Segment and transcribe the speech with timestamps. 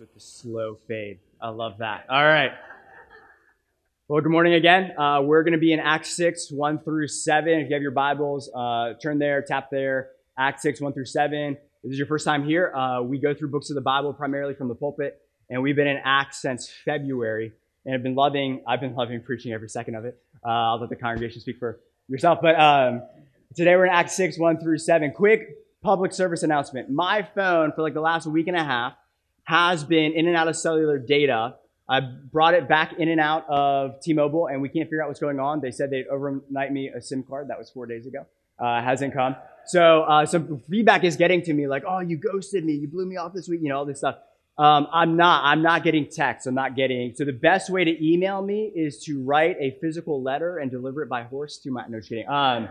[0.00, 1.18] with the slow fade.
[1.40, 2.06] I love that.
[2.10, 2.50] All right.
[4.08, 4.98] Well, good morning again.
[4.98, 7.48] Uh, we're going to be in Acts 6, 1 through 7.
[7.48, 10.10] If you have your Bibles, uh, turn there, tap there.
[10.38, 11.52] Acts 6, 1 through 7.
[11.52, 12.74] If this is your first time here.
[12.74, 15.86] Uh, we go through books of the Bible primarily from the pulpit, and we've been
[15.86, 17.52] in Acts since February,
[17.84, 18.62] and I've been loving.
[18.66, 20.20] I've been loving preaching every second of it.
[20.44, 23.02] Uh, I'll let the congregation speak for yourself, but um,
[23.54, 25.12] today we're in Acts 6, 1 through 7.
[25.12, 25.48] Quick
[25.82, 26.90] public service announcement.
[26.90, 28.94] My phone for like the last week and a half
[29.46, 31.54] has been in and out of cellular data.
[31.88, 35.20] I brought it back in and out of T-Mobile, and we can't figure out what's
[35.20, 35.60] going on.
[35.60, 37.48] They said they'd overnight me a SIM card.
[37.48, 38.26] That was four days ago.
[38.58, 39.36] Uh, hasn't come.
[39.66, 42.72] So uh, some feedback is getting to me like, "Oh, you ghosted me.
[42.72, 43.60] You blew me off this week.
[43.62, 44.16] You know all this stuff."
[44.58, 45.44] Um, I'm not.
[45.44, 46.46] I'm not getting texts.
[46.46, 47.14] I'm not getting.
[47.14, 51.02] So the best way to email me is to write a physical letter and deliver
[51.02, 51.84] it by horse to my.
[51.88, 52.28] No, just kidding.
[52.28, 52.68] Um,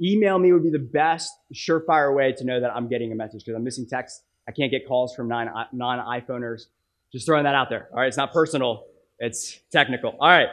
[0.00, 3.44] email me would be the best surefire way to know that I'm getting a message
[3.44, 6.66] because I'm missing text I can't get calls from non iPhoners.
[7.12, 7.88] Just throwing that out there.
[7.92, 8.86] All right, it's not personal,
[9.18, 10.16] it's technical.
[10.18, 10.48] All right.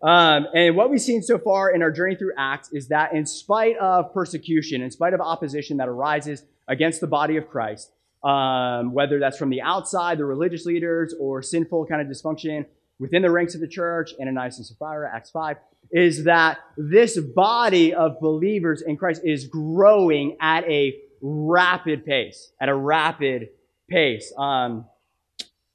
[0.00, 3.26] Um, and what we've seen so far in our journey through Acts is that in
[3.26, 7.90] spite of persecution, in spite of opposition that arises against the body of Christ,
[8.22, 12.66] um, whether that's from the outside, the religious leaders, or sinful kind of dysfunction
[13.00, 15.56] within the ranks of the church, Ananias and Sapphira, Acts 5,
[15.90, 22.68] is that this body of believers in Christ is growing at a rapid pace, at
[22.68, 23.48] a rapid
[23.88, 24.32] pace.
[24.36, 24.86] Um,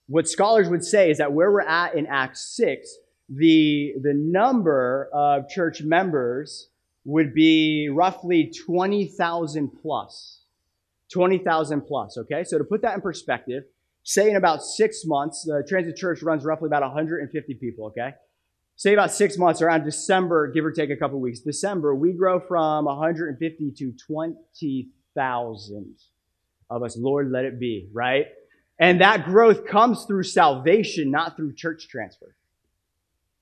[0.07, 2.97] what scholars would say is that where we're at in Acts 6,
[3.29, 6.69] the, the number of church members
[7.05, 10.41] would be roughly 20,000 plus.
[11.11, 12.43] 20,000 plus, okay?
[12.43, 13.63] So to put that in perspective,
[14.03, 18.15] say in about six months, the Transit Church runs roughly about 150 people, okay?
[18.75, 22.39] Say about six months, around December, give or take a couple weeks, December, we grow
[22.39, 26.09] from 150 to 20 thousands
[26.69, 26.97] of us.
[26.97, 28.27] Lord, let it be, right?
[28.79, 32.35] And that growth comes through salvation, not through church transfer,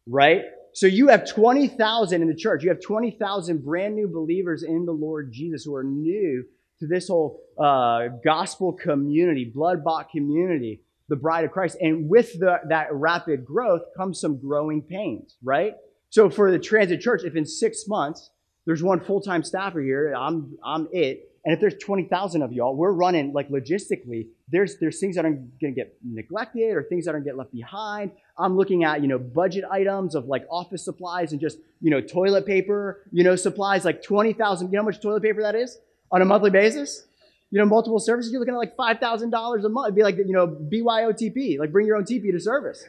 [0.07, 0.43] right?
[0.73, 2.63] So you have 20,000 in the church.
[2.63, 6.45] You have 20,000 brand new believers in the Lord Jesus who are new
[6.79, 11.77] to this whole uh, gospel community, blood bought community, the bride of Christ.
[11.81, 15.75] And with the, that rapid growth comes some growing pains, right?
[16.09, 18.31] So for the transit church, if in six months
[18.65, 21.30] there's one full time staffer here, I'm, I'm it.
[21.43, 25.31] And if there's 20,000 of y'all, we're running like logistically, there's, there's things that are
[25.31, 28.11] going to get neglected or things that are to get left behind.
[28.37, 31.99] I'm looking at, you know, budget items of like office supplies and just, you know,
[31.99, 34.67] toilet paper, you know, supplies, like 20,000.
[34.67, 35.79] You know how much toilet paper that is
[36.11, 37.07] on a monthly basis?
[37.49, 39.87] You know, multiple services, you're looking at like $5,000 a month.
[39.87, 42.85] It'd be like, you know, BYOTP, like bring your own TP to service.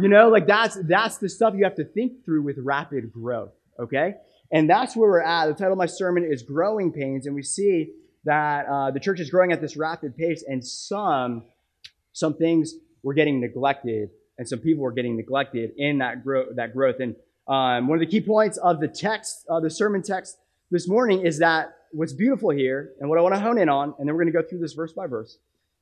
[0.00, 3.52] You know, like that's, that's the stuff you have to think through with rapid growth.
[3.78, 4.14] Okay.
[4.54, 5.46] And that's where we're at.
[5.46, 7.90] The title of my sermon is Growing Pains, and we see
[8.24, 11.42] that uh, the church is growing at this rapid pace, and some,
[12.12, 16.72] some things were getting neglected, and some people were getting neglected in that, grow- that
[16.72, 17.00] growth.
[17.00, 17.16] And
[17.48, 20.38] um, one of the key points of the text, uh, the sermon text
[20.70, 23.92] this morning, is that what's beautiful here, and what I want to hone in on,
[23.98, 25.36] and then we're going to go through this verse by verse,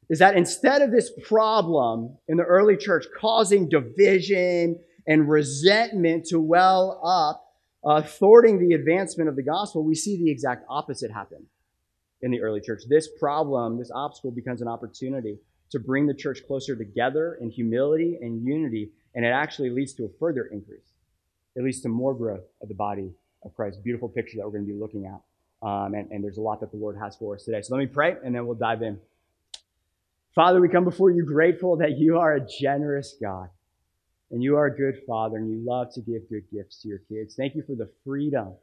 [0.09, 6.41] is that instead of this problem in the early church causing division and resentment to
[6.41, 7.51] well up,
[7.85, 11.47] uh, thwarting the advancement of the gospel, we see the exact opposite happen
[12.21, 12.83] in the early church.
[12.89, 15.39] This problem, this obstacle becomes an opportunity
[15.71, 20.05] to bring the church closer together in humility and unity, and it actually leads to
[20.05, 20.93] a further increase.
[21.57, 23.11] It leads to more growth of the body
[23.45, 23.83] of Christ.
[23.83, 25.21] Beautiful picture that we're going to be looking at.
[25.67, 27.63] Um, and, and there's a lot that the Lord has for us today.
[27.63, 28.99] So let me pray, and then we'll dive in.
[30.35, 33.49] Father, we come before you grateful that you are a generous God.
[34.33, 37.01] And you are a good father and you love to give good gifts to your
[37.09, 37.35] kids.
[37.37, 38.55] Thank you for the freedom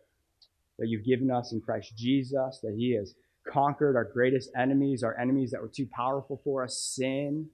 [0.79, 3.13] that you've given us in Christ Jesus, that he has
[3.47, 7.47] conquered our greatest enemies, our enemies that were too powerful for us sin,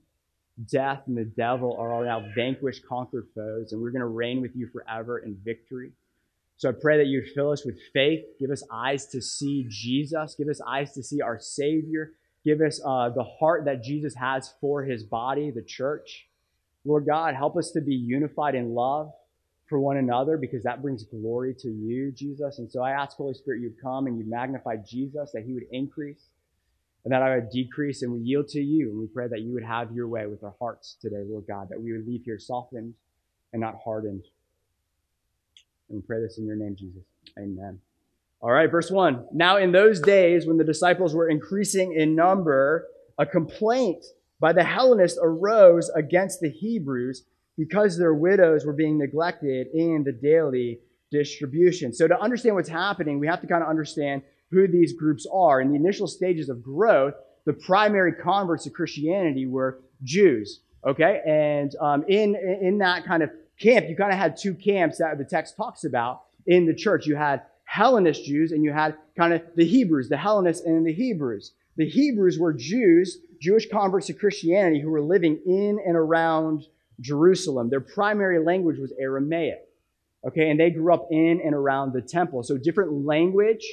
[0.71, 4.41] death, and the devil are all now vanquished, conquered foes, and we're going to reign
[4.41, 5.91] with you forever in victory.
[6.57, 10.35] So I pray that you fill us with faith, give us eyes to see Jesus,
[10.37, 12.13] give us eyes to see our Savior,
[12.45, 16.27] give us uh, the heart that Jesus has for his body, the church.
[16.85, 19.11] Lord God, help us to be unified in love
[19.67, 22.59] for one another because that brings glory to you, Jesus.
[22.59, 25.65] And so I ask, Holy Spirit, you'd come and you'd magnify Jesus, that he would
[25.71, 26.29] increase
[27.03, 28.89] and that I would decrease and we yield to you.
[28.89, 31.69] And we pray that you would have your way with our hearts today, Lord God,
[31.69, 32.93] that we would leave here softened
[33.53, 34.25] and not hardened.
[35.89, 37.03] And we pray this in your name, Jesus.
[37.37, 37.79] Amen.
[38.41, 39.27] All right, verse 1.
[39.33, 42.87] Now, in those days when the disciples were increasing in number,
[43.17, 44.03] a complaint
[44.39, 47.23] by the Hellenists arose against the Hebrews
[47.57, 50.79] because their widows were being neglected in the daily
[51.11, 51.93] distribution.
[51.93, 55.61] So, to understand what's happening, we have to kind of understand who these groups are.
[55.61, 57.13] In the initial stages of growth,
[57.45, 60.61] the primary converts to Christianity were Jews.
[60.85, 64.97] Okay, and um, in in that kind of camp, you kind of had two camps
[64.97, 67.07] that the text talks about in the church.
[67.07, 70.93] You had Hellenist Jews and you had kind of the Hebrews, the Hellenists and the
[70.93, 71.53] Hebrews.
[71.77, 76.63] The Hebrews were Jews, Jewish converts to Christianity who were living in and around
[76.99, 77.69] Jerusalem.
[77.69, 79.59] Their primary language was Aramaic.
[80.27, 82.41] Okay, and they grew up in and around the temple.
[82.41, 83.63] So different language,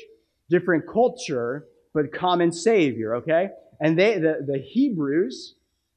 [0.51, 3.49] different culture, but common Savior, okay?
[3.81, 5.55] And they, the, the Hebrews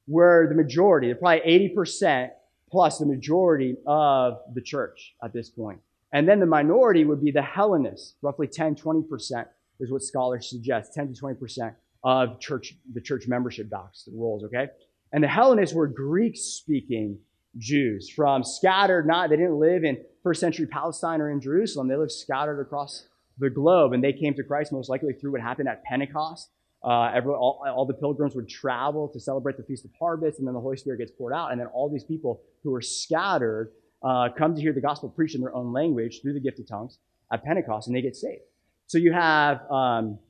[0.08, 2.30] were the majority, probably 80%
[2.70, 5.80] plus the majority of the church at this point.
[6.14, 9.46] And then the minority would be the Hellenists, roughly 10, 20%
[9.80, 11.74] is what scholars suggest, 10 to 20%
[12.06, 14.68] of church, the church membership docs, the rolls, okay?
[15.12, 17.18] And the Hellenists were Greek speaking
[17.58, 21.88] Jews from scattered, not, they didn't live in first century Palestine or in Jerusalem.
[21.88, 23.08] They lived scattered across
[23.38, 26.48] the globe and they came to Christ most likely through what happened at Pentecost.
[26.84, 30.54] Uh, all, all, the pilgrims would travel to celebrate the Feast of Harvest, and then
[30.54, 31.50] the Holy Spirit gets poured out.
[31.50, 33.72] And then all these people who were scattered
[34.04, 36.68] uh, come to hear the gospel preached in their own language through the gift of
[36.68, 36.98] tongues
[37.32, 38.42] at Pentecost, and they get saved.
[38.86, 40.20] So you have um,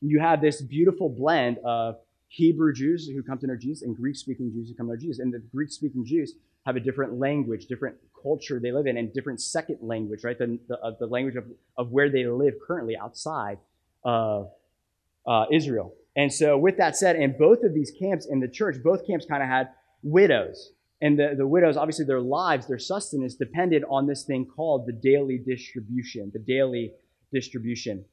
[0.00, 1.96] you have this beautiful blend of
[2.28, 5.20] Hebrew Jews who come to know Jesus and Greek-speaking Jews who come to know Jesus.
[5.20, 6.34] And the Greek-speaking Jews
[6.66, 10.38] have a different language, different culture they live in, and different second language, right?
[10.38, 11.44] The, the, uh, the language of,
[11.76, 13.58] of where they live currently outside
[14.02, 14.50] of
[15.26, 15.94] uh, Israel.
[16.16, 19.26] And so, with that said, in both of these camps in the church, both camps
[19.26, 19.68] kind of had
[20.02, 20.72] widows.
[21.00, 24.92] And the, the widows, obviously, their lives, their sustenance depended on this thing called the
[24.92, 26.92] daily distribution, the daily
[27.32, 28.04] distribution.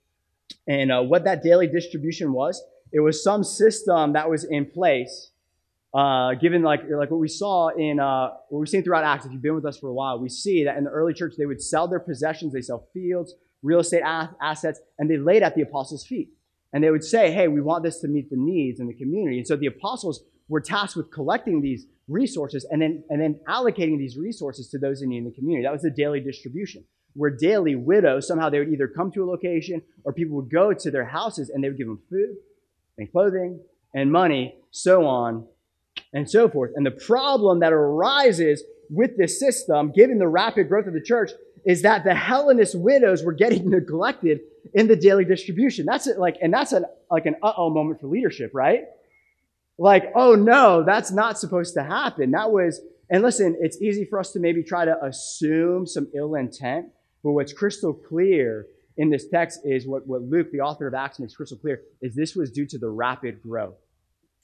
[0.67, 2.61] And uh, what that daily distribution was,
[2.91, 5.31] it was some system that was in place,
[5.93, 9.25] uh, given like, like what we saw in, uh, what we've seen throughout Acts.
[9.25, 11.33] If you've been with us for a while, we see that in the early church,
[11.37, 15.55] they would sell their possessions, they sell fields, real estate assets, and they laid at
[15.55, 16.29] the apostles' feet.
[16.73, 19.37] And they would say, hey, we want this to meet the needs in the community.
[19.37, 23.97] And so the apostles were tasked with collecting these resources and then, and then allocating
[23.97, 25.63] these resources to those in need in the community.
[25.65, 26.85] That was the daily distribution.
[27.13, 30.73] Where daily widows, somehow they would either come to a location or people would go
[30.73, 32.35] to their houses and they would give them food
[32.97, 33.59] and clothing
[33.93, 35.45] and money, so on
[36.13, 36.71] and so forth.
[36.75, 41.31] And the problem that arises with this system, given the rapid growth of the church,
[41.65, 44.41] is that the Hellenist widows were getting neglected
[44.73, 45.85] in the daily distribution.
[45.85, 48.85] That's it, like, and that's an, like an uh-oh moment for leadership, right?
[49.77, 52.31] Like, oh no, that's not supposed to happen.
[52.31, 56.35] That was, and listen, it's easy for us to maybe try to assume some ill
[56.35, 56.87] intent,
[57.23, 61.19] but what's crystal clear in this text is what, what Luke, the author of Acts,
[61.19, 63.77] makes crystal clear is this was due to the rapid growth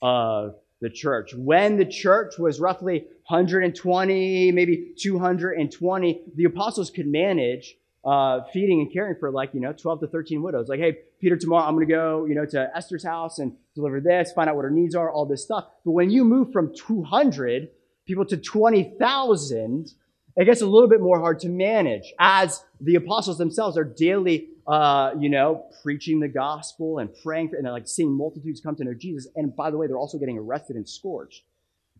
[0.00, 1.34] of the church.
[1.34, 8.92] When the church was roughly 120, maybe 220, the apostles could manage uh, feeding and
[8.92, 10.68] caring for like, you know, 12 to 13 widows.
[10.68, 14.00] Like, hey, Peter, tomorrow I'm going to go, you know, to Esther's house and deliver
[14.00, 15.66] this, find out what her needs are, all this stuff.
[15.84, 17.68] But when you move from 200
[18.06, 19.92] people to 20,000,
[20.38, 24.50] it gets a little bit more hard to manage as the apostles themselves are daily,
[24.68, 28.84] uh, you know, preaching the gospel and praying for, and like seeing multitudes come to
[28.84, 29.26] know Jesus.
[29.34, 31.42] And by the way, they're also getting arrested and scourged.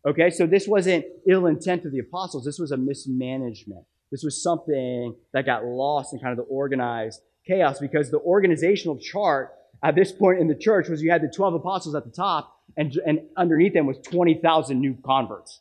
[0.07, 2.45] Okay, so this wasn't ill intent of the apostles.
[2.45, 3.85] This was a mismanagement.
[4.13, 8.99] This was something that got lost in kind of the organized chaos because the organizational
[8.99, 9.53] chart
[9.83, 12.57] at this point in the church was you had the 12 apostles at the top
[12.77, 15.61] and, and underneath them was 20,000 new converts.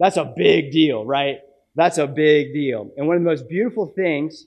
[0.00, 1.38] That's a big deal, right?
[1.76, 2.90] That's a big deal.
[2.96, 4.46] And one of the most beautiful things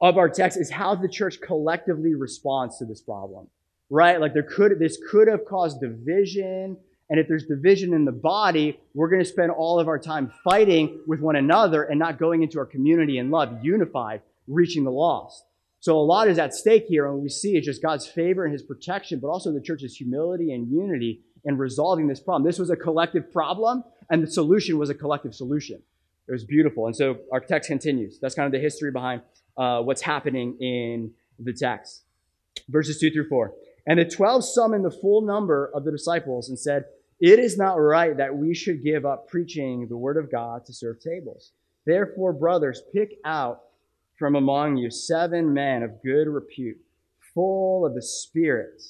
[0.00, 3.48] of our text is how the church collectively responds to this problem,
[3.90, 4.18] right?
[4.18, 6.78] Like there could, this could have caused division
[7.10, 10.32] and if there's division in the body, we're going to spend all of our time
[10.44, 14.92] fighting with one another and not going into our community in love, unified, reaching the
[14.92, 15.44] lost.
[15.80, 18.44] So a lot is at stake here, and what we see is just God's favor
[18.44, 22.44] and his protection, but also the church's humility and unity in resolving this problem.
[22.44, 25.82] This was a collective problem, and the solution was a collective solution.
[26.30, 26.86] It was beautiful.
[26.86, 28.20] And so our text continues.
[28.20, 29.22] That's kind of the history behind
[29.56, 31.10] uh, what's happening in
[31.40, 32.04] the text.
[32.68, 33.52] Verses 2 through 4.
[33.88, 36.84] And the 12 summoned the full number of the disciples and said,
[37.20, 40.72] it is not right that we should give up preaching the word of God to
[40.72, 41.52] serve tables.
[41.84, 43.62] Therefore, brothers, pick out
[44.16, 46.78] from among you seven men of good repute,
[47.34, 48.80] full of the Spirit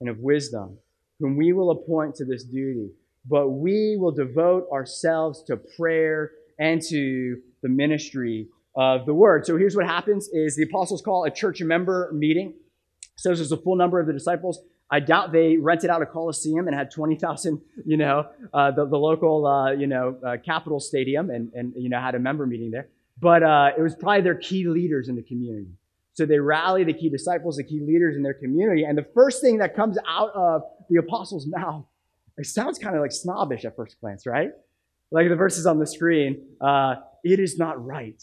[0.00, 0.78] and of wisdom,
[1.20, 2.90] whom we will appoint to this duty.
[3.28, 9.46] But we will devote ourselves to prayer and to the ministry of the word.
[9.46, 12.54] So here's what happens is the apostles call a church member meeting.
[13.16, 14.60] So there's a full number of the disciples.
[14.90, 18.98] I doubt they rented out a coliseum and had 20,000, you know, uh, the, the
[18.98, 22.70] local, uh, you know, uh, capital stadium and, and, you know, had a member meeting
[22.70, 22.88] there.
[23.18, 25.72] But uh, it was probably their key leaders in the community.
[26.12, 28.84] So they rally the key disciples, the key leaders in their community.
[28.84, 31.84] And the first thing that comes out of the apostles' mouth
[32.38, 34.50] It sounds kind of like snobbish at first glance, right?
[35.10, 38.22] Like the verses on the screen, uh, it is not right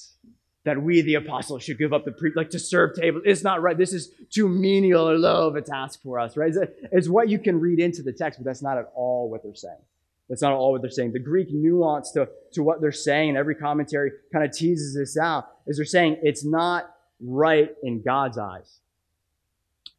[0.65, 3.23] that we, the apostles, should give up the pre, like to serve tables.
[3.25, 3.77] It's not right.
[3.77, 6.53] This is too menial or low of a task for us, right?
[6.53, 9.43] It's, it's what you can read into the text, but that's not at all what
[9.43, 9.81] they're saying.
[10.29, 11.11] That's not all what they're saying.
[11.11, 15.17] The Greek nuance to, to what they're saying, and every commentary kind of teases this
[15.17, 18.79] out, is they're saying it's not right in God's eyes.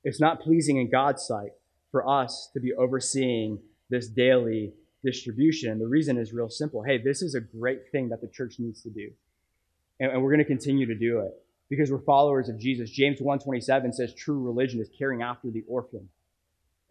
[0.02, 1.52] It's not pleasing in God's sight
[1.90, 3.58] for us to be overseeing
[3.90, 4.72] this daily
[5.04, 5.70] distribution.
[5.70, 6.82] And the reason is real simple.
[6.82, 9.10] Hey, this is a great thing that the church needs to do.
[10.00, 11.32] And, and we're going to continue to do it
[11.68, 12.90] because we're followers of Jesus.
[12.90, 16.08] James 127 says true religion is caring after the orphan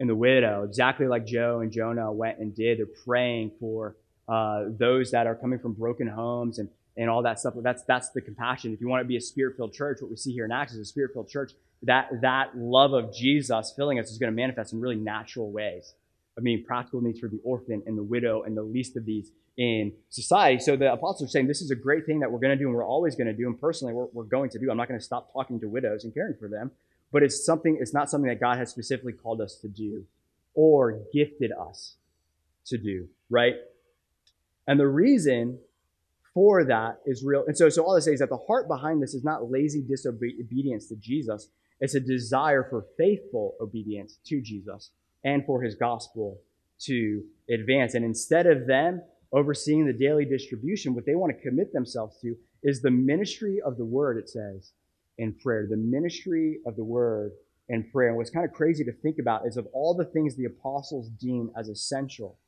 [0.00, 2.78] and the widow, exactly like Joe and Jonah went and did.
[2.78, 3.96] They're praying for
[4.28, 7.54] uh, those that are coming from broken homes and, and all that stuff.
[7.62, 8.72] That's, that's the compassion.
[8.72, 10.78] If you want to be a spirit-filled church, what we see here in Acts is
[10.80, 11.52] a spirit-filled church.
[11.82, 15.94] That, that love of Jesus filling us is going to manifest in really natural ways
[16.36, 19.30] of meeting practical needs for the orphan and the widow and the least of these
[19.56, 20.58] in society.
[20.58, 22.66] So the apostles are saying this is a great thing that we're going to do
[22.66, 23.46] and we're always going to do.
[23.46, 24.70] And personally, we're, we're going to do.
[24.70, 26.72] I'm not going to stop talking to widows and caring for them
[27.14, 30.04] but it's something, it's not something that God has specifically called us to do
[30.52, 31.94] or gifted us
[32.66, 33.54] to do, right?
[34.66, 35.60] And the reason
[36.34, 37.44] for that is real.
[37.46, 39.80] And so, so all I say is that the heart behind this is not lazy
[39.80, 41.50] disobedience to Jesus.
[41.78, 44.90] It's a desire for faithful obedience to Jesus
[45.24, 46.40] and for his gospel
[46.80, 47.94] to advance.
[47.94, 49.02] And instead of them
[49.32, 53.76] overseeing the daily distribution, what they want to commit themselves to is the ministry of
[53.76, 54.72] the word, it says,
[55.18, 57.32] in prayer, the ministry of the word
[57.68, 58.08] in prayer.
[58.08, 61.08] And what's kind of crazy to think about is of all the things the apostles
[61.08, 62.38] deem as essential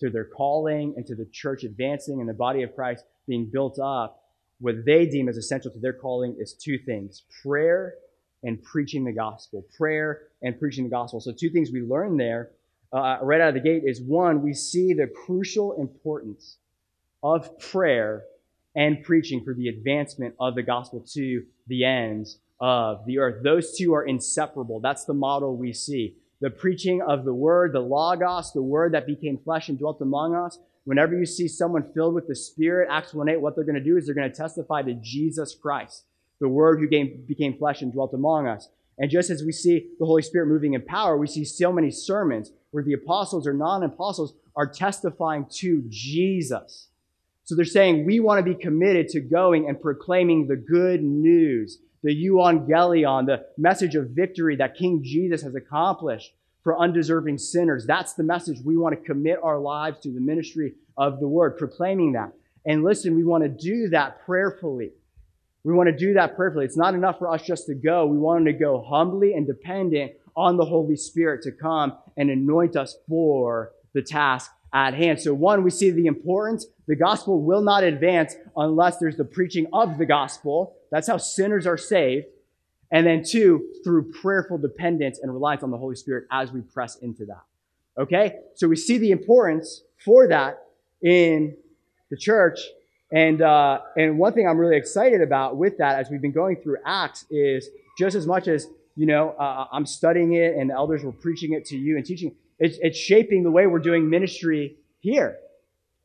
[0.00, 3.78] to their calling and to the church advancing and the body of Christ being built
[3.78, 4.24] up,
[4.60, 7.94] what they deem as essential to their calling is two things prayer
[8.42, 9.64] and preaching the gospel.
[9.76, 11.20] Prayer and preaching the gospel.
[11.20, 12.50] So, two things we learn there
[12.92, 16.56] uh, right out of the gate is one, we see the crucial importance
[17.22, 18.24] of prayer
[18.74, 23.42] and preaching for the advancement of the gospel to the ends of the earth.
[23.42, 24.80] Those two are inseparable.
[24.80, 26.16] That's the model we see.
[26.40, 30.34] The preaching of the word, the logos, the word that became flesh and dwelt among
[30.34, 30.58] us.
[30.84, 33.84] Whenever you see someone filled with the Spirit, Acts 1 8, what they're going to
[33.84, 36.04] do is they're going to testify to Jesus Christ,
[36.40, 36.88] the word who
[37.26, 38.68] became flesh and dwelt among us.
[38.98, 41.90] And just as we see the Holy Spirit moving in power, we see so many
[41.90, 46.88] sermons where the apostles or non apostles are testifying to Jesus.
[47.44, 51.78] So they're saying we want to be committed to going and proclaiming the good news,
[52.02, 57.86] the euangelion, the message of victory that King Jesus has accomplished for undeserving sinners.
[57.86, 61.56] That's the message we want to commit our lives to, the ministry of the word,
[61.56, 62.32] proclaiming that.
[62.66, 64.92] And listen, we want to do that prayerfully.
[65.64, 66.64] We want to do that prayerfully.
[66.64, 68.06] It's not enough for us just to go.
[68.06, 72.76] We want to go humbly and dependent on the Holy Spirit to come and anoint
[72.76, 75.20] us for the task at hand.
[75.20, 76.66] So, one, we see the importance.
[76.86, 80.76] The gospel will not advance unless there's the preaching of the gospel.
[80.90, 82.26] That's how sinners are saved.
[82.92, 86.96] And then, two, through prayerful dependence and reliance on the Holy Spirit as we press
[86.96, 87.42] into that.
[88.00, 88.36] Okay?
[88.54, 90.62] So, we see the importance for that
[91.02, 91.56] in
[92.10, 92.60] the church.
[93.12, 96.56] And, uh, and one thing I'm really excited about with that as we've been going
[96.56, 100.74] through Acts is just as much as, you know, uh, I'm studying it and the
[100.74, 104.08] elders were preaching it to you and teaching, it's, it's shaping the way we're doing
[104.08, 105.38] ministry here,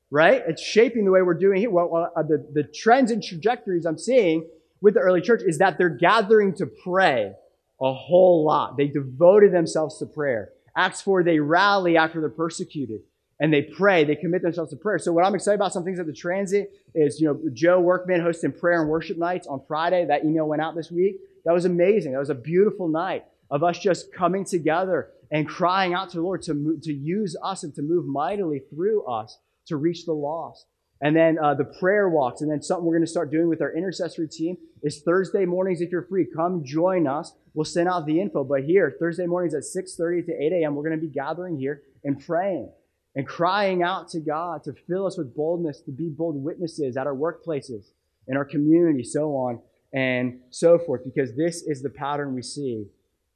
[0.09, 0.43] right?
[0.47, 1.69] It's shaping the way we're doing here.
[1.69, 4.47] Well, uh, the, the trends and trajectories I'm seeing
[4.81, 7.33] with the early church is that they're gathering to pray
[7.81, 8.77] a whole lot.
[8.77, 10.49] They devoted themselves to prayer.
[10.75, 13.01] Acts 4, they rally after they're persecuted
[13.39, 14.03] and they pray.
[14.03, 14.97] They commit themselves to prayer.
[14.97, 18.21] So what I'm excited about, some things at the transit is, you know, Joe Workman
[18.21, 20.05] hosting prayer and worship nights on Friday.
[20.05, 21.17] That email went out this week.
[21.45, 22.13] That was amazing.
[22.13, 26.23] That was a beautiful night of us just coming together and crying out to the
[26.23, 29.37] Lord to, to use us and to move mightily through us
[29.67, 30.65] to reach the lost.
[31.01, 33.61] And then uh, the prayer walks, and then something we're going to start doing with
[33.61, 35.81] our intercessory team is Thursday mornings.
[35.81, 37.33] If you're free, come join us.
[37.53, 38.45] We'll send out the info.
[38.45, 41.81] But here, Thursday mornings at 6:30 to 8 a.m., we're going to be gathering here
[42.05, 42.71] and praying
[43.15, 47.07] and crying out to God to fill us with boldness, to be bold witnesses at
[47.07, 47.91] our workplaces,
[48.27, 49.61] in our community, so on
[49.93, 51.03] and so forth.
[51.05, 52.85] Because this is the pattern we see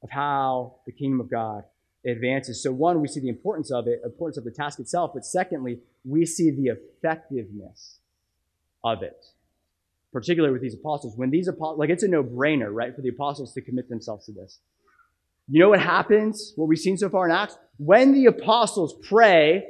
[0.02, 1.64] of how the kingdom of God
[2.06, 2.62] advances.
[2.62, 5.80] So one, we see the importance of it, importance of the task itself, but secondly,
[6.04, 7.98] we see the effectiveness
[8.82, 9.24] of it.
[10.12, 11.16] Particularly with these apostles.
[11.16, 14.32] When these apostles, like it's a no-brainer, right, for the apostles to commit themselves to
[14.32, 14.58] this.
[15.50, 17.56] You know what happens, what we've seen so far in Acts?
[17.78, 19.64] When the apostles pray,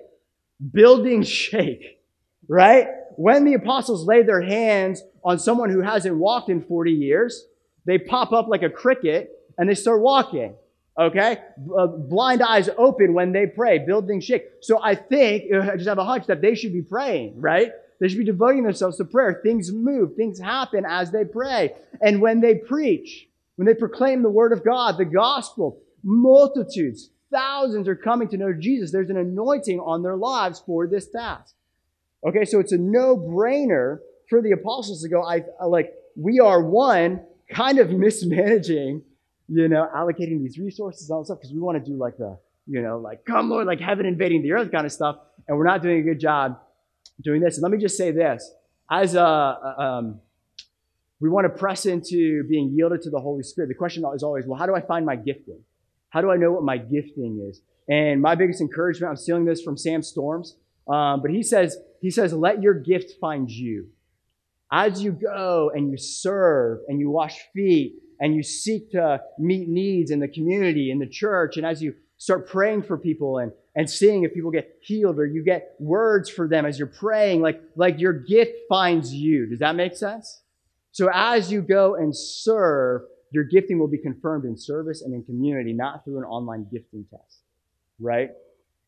[0.73, 2.01] buildings shake,
[2.49, 2.89] right?
[3.17, 7.47] When the apostles lay their hands on someone who hasn't walked in 40 years,
[7.87, 10.55] they pop up like a cricket and they start walking
[11.01, 11.39] Okay?
[11.77, 14.45] Uh, blind eyes open when they pray, buildings shake.
[14.61, 17.73] So I think, I just have a hunch that they should be praying, right?
[18.01, 19.41] They should be devoting themselves to prayer.
[19.43, 21.75] Things move, things happen as they pray.
[22.01, 23.29] And when they preach,
[23.61, 28.55] when they proclaim the word of God, the gospel, multitudes, thousands are coming to know
[28.59, 28.91] Jesus.
[28.91, 31.55] There's an anointing on their lives for this task.
[32.27, 33.99] Okay, so it's a no-brainer
[34.31, 39.03] for the apostles to go, I like, we are one kind of mismanaging,
[39.49, 42.39] you know, allocating these resources and all stuff because we want to do like the,
[42.67, 45.17] you know, like, come Lord, like heaven invading the earth kind of stuff.
[45.47, 46.59] And we're not doing a good job
[47.23, 47.59] doing this.
[47.59, 48.51] And let me just say this
[48.91, 50.21] as a, um,
[51.21, 53.69] we want to press into being yielded to the Holy Spirit.
[53.69, 55.61] The question is always, well, how do I find my gifting?
[56.09, 57.61] How do I know what my gifting is?
[57.89, 60.57] And my biggest encouragement, I'm stealing this from Sam Storms,
[60.89, 63.89] um, but he says, he says, let your gift find you.
[64.73, 69.69] As you go and you serve and you wash feet and you seek to meet
[69.69, 73.51] needs in the community, in the church, and as you start praying for people and,
[73.75, 77.41] and seeing if people get healed or you get words for them as you're praying,
[77.41, 79.47] like, like your gift finds you.
[79.47, 80.40] Does that make sense?
[80.93, 85.23] So as you go and serve, your gifting will be confirmed in service and in
[85.23, 87.43] community, not through an online gifting test,
[88.01, 88.31] right?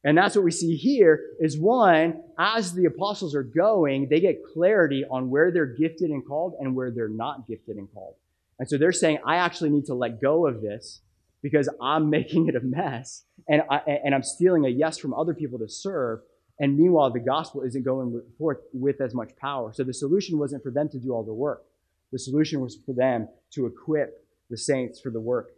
[0.04, 4.42] And that's what we see here is one, as the apostles are going, they get
[4.52, 8.16] clarity on where they're gifted and called and where they're not gifted and called.
[8.58, 11.00] And so they're saying, I actually need to let go of this
[11.40, 15.34] because I'm making it a mess and, I, and I'm stealing a yes from other
[15.34, 16.20] people to serve.
[16.58, 19.72] And meanwhile, the gospel isn't going forth with as much power.
[19.72, 21.64] So the solution wasn't for them to do all the work.
[22.12, 25.50] The solution was for them to equip the saints for the work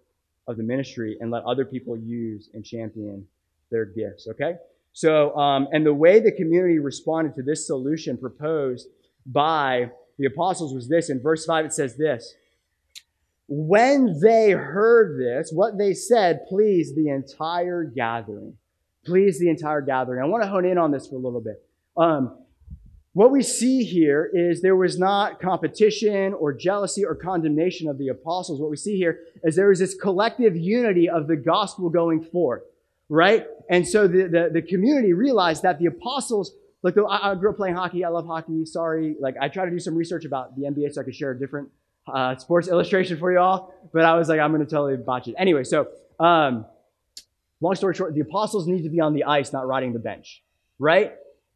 [0.46, 3.26] of the ministry and let other people use and champion
[3.70, 4.28] their gifts.
[4.28, 4.54] Okay?
[4.92, 8.88] So, um, and the way the community responded to this solution proposed
[9.26, 11.10] by the apostles was this.
[11.10, 12.34] In verse 5, it says this
[13.48, 18.56] When they heard this, what they said pleased the entire gathering.
[19.04, 20.22] Pleased the entire gathering.
[20.22, 21.62] I want to hone in on this for a little bit.
[21.96, 22.38] Um,
[23.14, 28.08] what we see here is there was not competition or jealousy or condemnation of the
[28.08, 28.60] apostles.
[28.60, 32.62] What we see here is there was this collective unity of the gospel going forth,
[33.08, 33.46] right?
[33.70, 37.56] And so the, the, the community realized that the apostles, like I, I, grew up
[37.56, 38.04] playing hockey.
[38.04, 38.66] I love hockey.
[38.66, 39.14] Sorry.
[39.20, 41.38] Like I tried to do some research about the NBA so I could share a
[41.38, 41.68] different
[42.12, 45.28] uh, sports illustration for you all, but I was like, I'm going to totally botch
[45.28, 45.36] it.
[45.38, 45.86] Anyway, so
[46.18, 46.66] um,
[47.60, 50.42] long story short, the apostles need to be on the ice, not riding the bench,
[50.80, 51.14] right?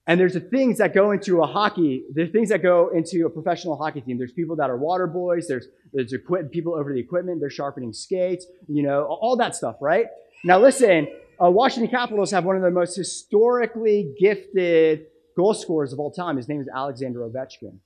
[0.09, 3.31] And there's the things that go into a hockey, there's things that go into a
[3.31, 4.17] professional hockey team.
[4.17, 7.93] There's people that are water boys, there's, there's equip, people over the equipment, they're sharpening
[7.93, 10.07] skates, you know, all that stuff, right?
[10.45, 11.09] Now listen,
[11.41, 16.39] uh, Washington Capitals have one of the most historically gifted goal scorers of all time.
[16.39, 17.77] His name is Alexander Ovechkin.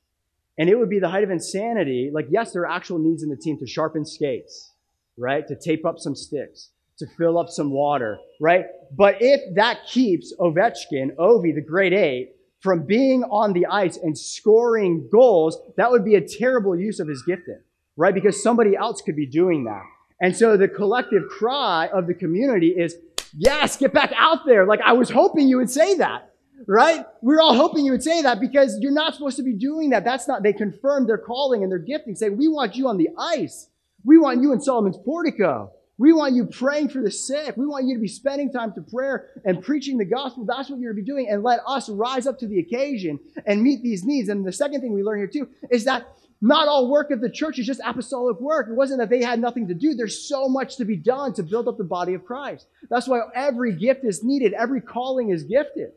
[0.58, 2.12] And it would be the height of insanity.
[2.14, 4.70] Like, yes, there are actual needs in the team to sharpen skates,
[5.18, 5.46] right?
[5.48, 8.66] To tape up some sticks to fill up some water, right?
[8.96, 14.16] But if that keeps Ovechkin, Ovi, the great eight, from being on the ice and
[14.16, 17.61] scoring goals, that would be a terrible use of his gifting,
[17.96, 18.14] right?
[18.14, 19.83] Because somebody else could be doing that.
[20.20, 22.94] And so the collective cry of the community is,
[23.37, 24.64] yes, get back out there.
[24.64, 26.31] Like I was hoping you would say that,
[26.68, 27.05] right?
[27.20, 29.90] We are all hoping you would say that because you're not supposed to be doing
[29.90, 30.05] that.
[30.05, 33.09] That's not, they confirmed their calling and their gifting, say, we want you on the
[33.18, 33.68] ice.
[34.05, 35.72] We want you in Solomon's portico.
[35.98, 37.57] We want you praying for the sick.
[37.57, 40.44] We want you to be spending time to prayer and preaching the gospel.
[40.44, 41.28] That's what you're to be doing.
[41.28, 44.28] And let us rise up to the occasion and meet these needs.
[44.28, 46.07] And the second thing we learn here too is that
[46.40, 48.68] not all work of the church is just apostolic work.
[48.68, 49.94] It wasn't that they had nothing to do.
[49.94, 52.66] There's so much to be done to build up the body of Christ.
[52.90, 54.52] That's why every gift is needed.
[54.55, 55.92] Every calling is gifted.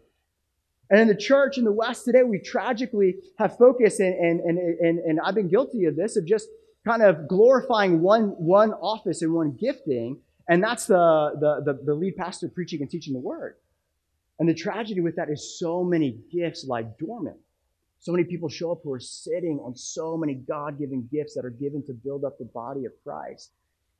[0.91, 4.59] And in the church in the West today, we tragically have focused, and, and, and,
[4.59, 6.47] and, and I've been guilty of this, of just
[6.85, 11.93] kind of glorifying one, one office and one gifting, and that's the, the, the, the
[11.93, 13.55] lead pastor preaching and teaching the word.
[14.39, 17.37] And the tragedy with that is so many gifts lie dormant.
[17.99, 21.45] So many people show up who are sitting on so many God given gifts that
[21.45, 23.51] are given to build up the body of Christ.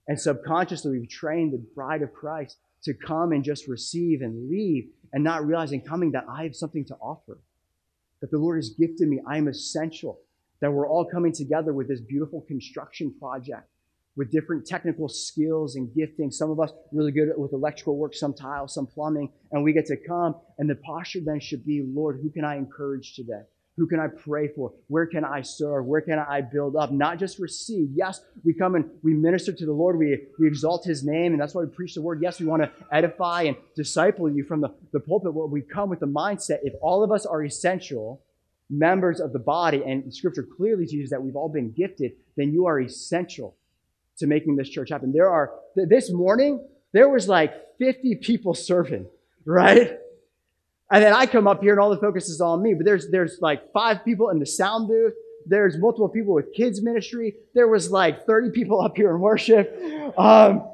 [0.08, 4.89] And subconsciously, we've trained the bride of Christ to come and just receive and leave
[5.12, 7.39] and not realizing coming that I have something to offer.
[8.21, 9.21] That the Lord has gifted me.
[9.26, 10.19] I am essential
[10.62, 13.68] that we're all coming together with this beautiful construction project
[14.15, 16.32] with different technical skills and gifting.
[16.32, 19.86] Some of us really good with electrical work, some tile, some plumbing, and we get
[19.88, 20.36] to come.
[20.58, 23.41] And the posture then should be, Lord, who can I encourage today?
[23.78, 24.72] Who can I pray for?
[24.88, 25.86] Where can I serve?
[25.86, 26.94] Where can I build up?
[26.94, 27.89] Not just receive.
[27.94, 29.98] Yes, we come and we minister to the Lord.
[29.98, 32.20] We, we exalt his name, and that's why we preach the word.
[32.22, 35.34] Yes, we want to edify and disciple you from the, the pulpit.
[35.36, 38.24] But we come with the mindset if all of us are essential,
[38.69, 42.65] members of the body, and scripture clearly teaches that we've all been gifted, then you
[42.65, 43.56] are essential
[44.17, 45.12] to making this church happen.
[45.12, 49.06] There are, this morning, there was like 50 people serving,
[49.45, 49.99] right?
[50.91, 52.73] And then I come up here and all the focus is on me.
[52.73, 55.13] But there's there's like five people in the sound booth.
[55.47, 57.36] There's multiple people with kids ministry.
[57.54, 59.75] There was like 30 people up here in worship,
[60.17, 60.67] um,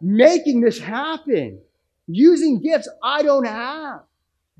[0.00, 1.60] making this happen,
[2.06, 4.00] using gifts I don't have.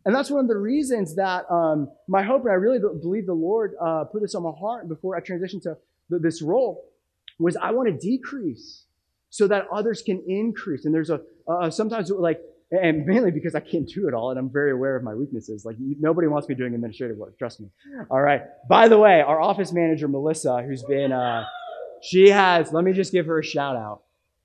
[0.09, 3.35] And that's one of the reasons that um, my hope, and I really believe the
[3.35, 5.77] Lord uh, put this on my heart before I transitioned to
[6.09, 6.87] this role,
[7.39, 8.85] was I want to decrease
[9.29, 10.87] so that others can increase.
[10.87, 12.41] And there's a uh, sometimes like
[12.71, 15.67] and mainly because I can't do it all, and I'm very aware of my weaknesses.
[15.67, 17.39] Like nobody wants me doing administrative work.
[17.39, 17.69] Trust me.
[18.11, 18.45] All right.
[18.67, 21.45] By the way, our office manager Melissa, who's been, uh,
[22.01, 22.73] she has.
[22.73, 24.05] Let me just give her a shout out.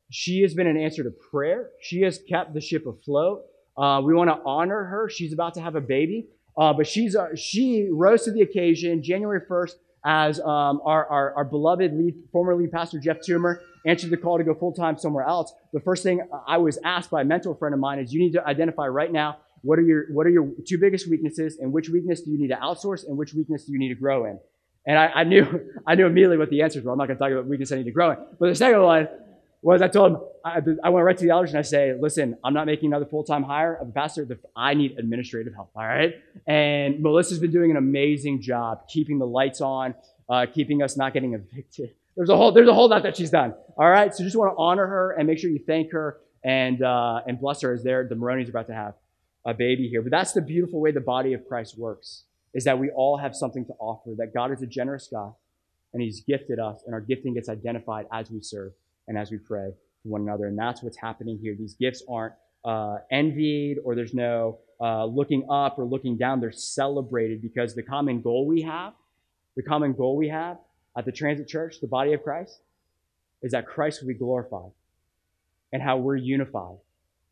[0.10, 1.69] She has been an answer to prayer.
[1.80, 3.45] She has kept the ship afloat.
[3.77, 5.09] Uh, we want to honor her.
[5.09, 9.01] She's about to have a baby, uh, but she's uh, she rose to the occasion
[9.01, 9.73] January 1st
[10.05, 14.38] as um, our, our, our beloved lead, former lead pastor Jeff Toomer answered the call
[14.38, 17.55] to go full time somewhere else, the first thing I was asked by a mentor
[17.55, 20.29] friend of mine is you need to identify right now what are your what are
[20.29, 23.65] your two biggest weaknesses and which weakness do you need to outsource and which weakness
[23.65, 24.38] do you need to grow in.
[24.86, 26.91] And I, I knew I knew immediately what the answers were.
[26.91, 28.17] I'm not going to talk about weakness I need to grow in.
[28.39, 29.07] But the second one
[29.63, 32.38] was I told him I, I went right to the elders and I say, listen,
[32.43, 34.28] I'm not making another full time hire of a pastor.
[34.56, 35.71] I need administrative help.
[35.76, 36.15] All right.
[36.45, 39.95] And Melissa's been doing an amazing job keeping the lights on,
[40.30, 41.95] uh, keeping us not getting evicted.
[42.15, 43.56] There's a whole there's a whole lot that she's done.
[43.78, 46.84] All right, so just want to honor her and make sure you thank her and
[46.84, 48.93] uh, and bless her as there the Maroney's about to have
[49.45, 50.02] a baby here.
[50.02, 52.23] But that's the beautiful way the body of Christ works
[52.54, 54.12] is that we all have something to offer.
[54.17, 55.34] That God is a generous God,
[55.93, 58.73] and He's gifted us, and our gifting gets identified as we serve
[59.07, 59.71] and as we pray
[60.03, 60.45] to one another.
[60.47, 61.55] And that's what's happening here.
[61.57, 62.33] These gifts aren't
[62.65, 66.39] uh, envied, or there's no uh, looking up or looking down.
[66.39, 68.93] They're celebrated because the common goal we have,
[69.55, 70.57] the common goal we have
[70.97, 72.59] at the Transit Church, the body of Christ,
[73.41, 74.71] is that Christ will be glorified
[75.71, 76.77] and how we're unified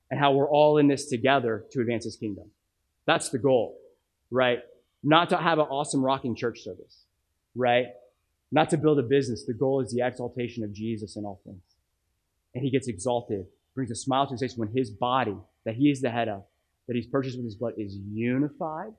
[0.09, 2.51] and how we're all in this together to advance his kingdom.
[3.05, 3.77] That's the goal,
[4.29, 4.59] right?
[5.03, 7.05] Not to have an awesome rocking church service,
[7.55, 7.87] right?
[8.51, 9.45] Not to build a business.
[9.45, 11.61] The goal is the exaltation of Jesus in all things.
[12.53, 15.89] And he gets exalted, brings a smile to his face when his body, that he
[15.89, 16.43] is the head of,
[16.87, 18.91] that he's purchased with his blood, is unified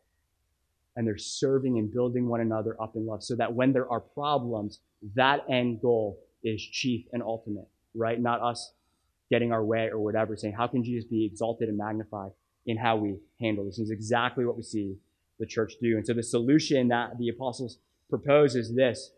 [0.97, 4.01] and they're serving and building one another up in love so that when there are
[4.01, 4.81] problems,
[5.15, 8.21] that end goal is chief and ultimate, right?
[8.21, 8.73] Not us
[9.31, 12.31] getting our way or whatever, saying, how can Jesus be exalted and magnified
[12.67, 13.79] in how we handle this?
[13.79, 14.97] is exactly what we see
[15.39, 15.97] the church do.
[15.97, 17.79] And so the solution that the apostles
[18.11, 19.13] propose is this.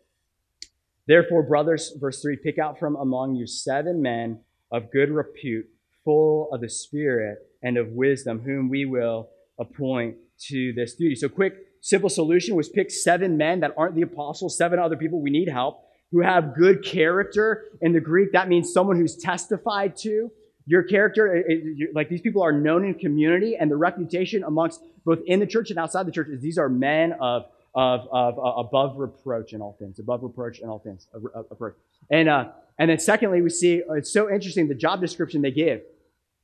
[1.07, 4.41] Therefore, brothers, verse 3, pick out from among you seven men
[4.73, 5.67] of good repute,
[6.05, 10.17] full of the Spirit and of wisdom, whom we will appoint
[10.49, 11.15] to this duty.
[11.15, 15.21] So, quick, simple solution was pick seven men that aren't the apostles, seven other people
[15.21, 17.65] we need help, who have good character.
[17.83, 20.31] In the Greek, that means someone who's testified to.
[20.67, 24.81] Your character, it, it, like these people are known in community, and the reputation amongst
[25.05, 28.39] both in the church and outside the church is these are men of of, of
[28.39, 31.09] uh, above reproach in all things, above reproach in all things,
[31.51, 31.75] approach.
[32.11, 35.83] And uh, and then secondly, we see it's so interesting the job description they give.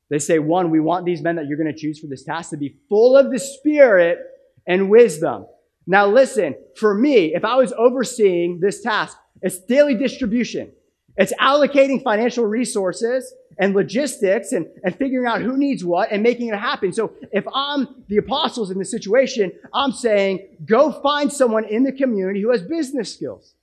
[0.09, 2.49] They say, one, we want these men that you're going to choose for this task
[2.49, 4.19] to be full of the Spirit
[4.67, 5.45] and wisdom.
[5.87, 10.71] Now, listen, for me, if I was overseeing this task, it's daily distribution.
[11.15, 16.47] It's allocating financial resources and logistics and, and figuring out who needs what and making
[16.47, 16.91] it happen.
[16.93, 21.91] So if I'm the apostles in this situation, I'm saying, go find someone in the
[21.91, 23.53] community who has business skills,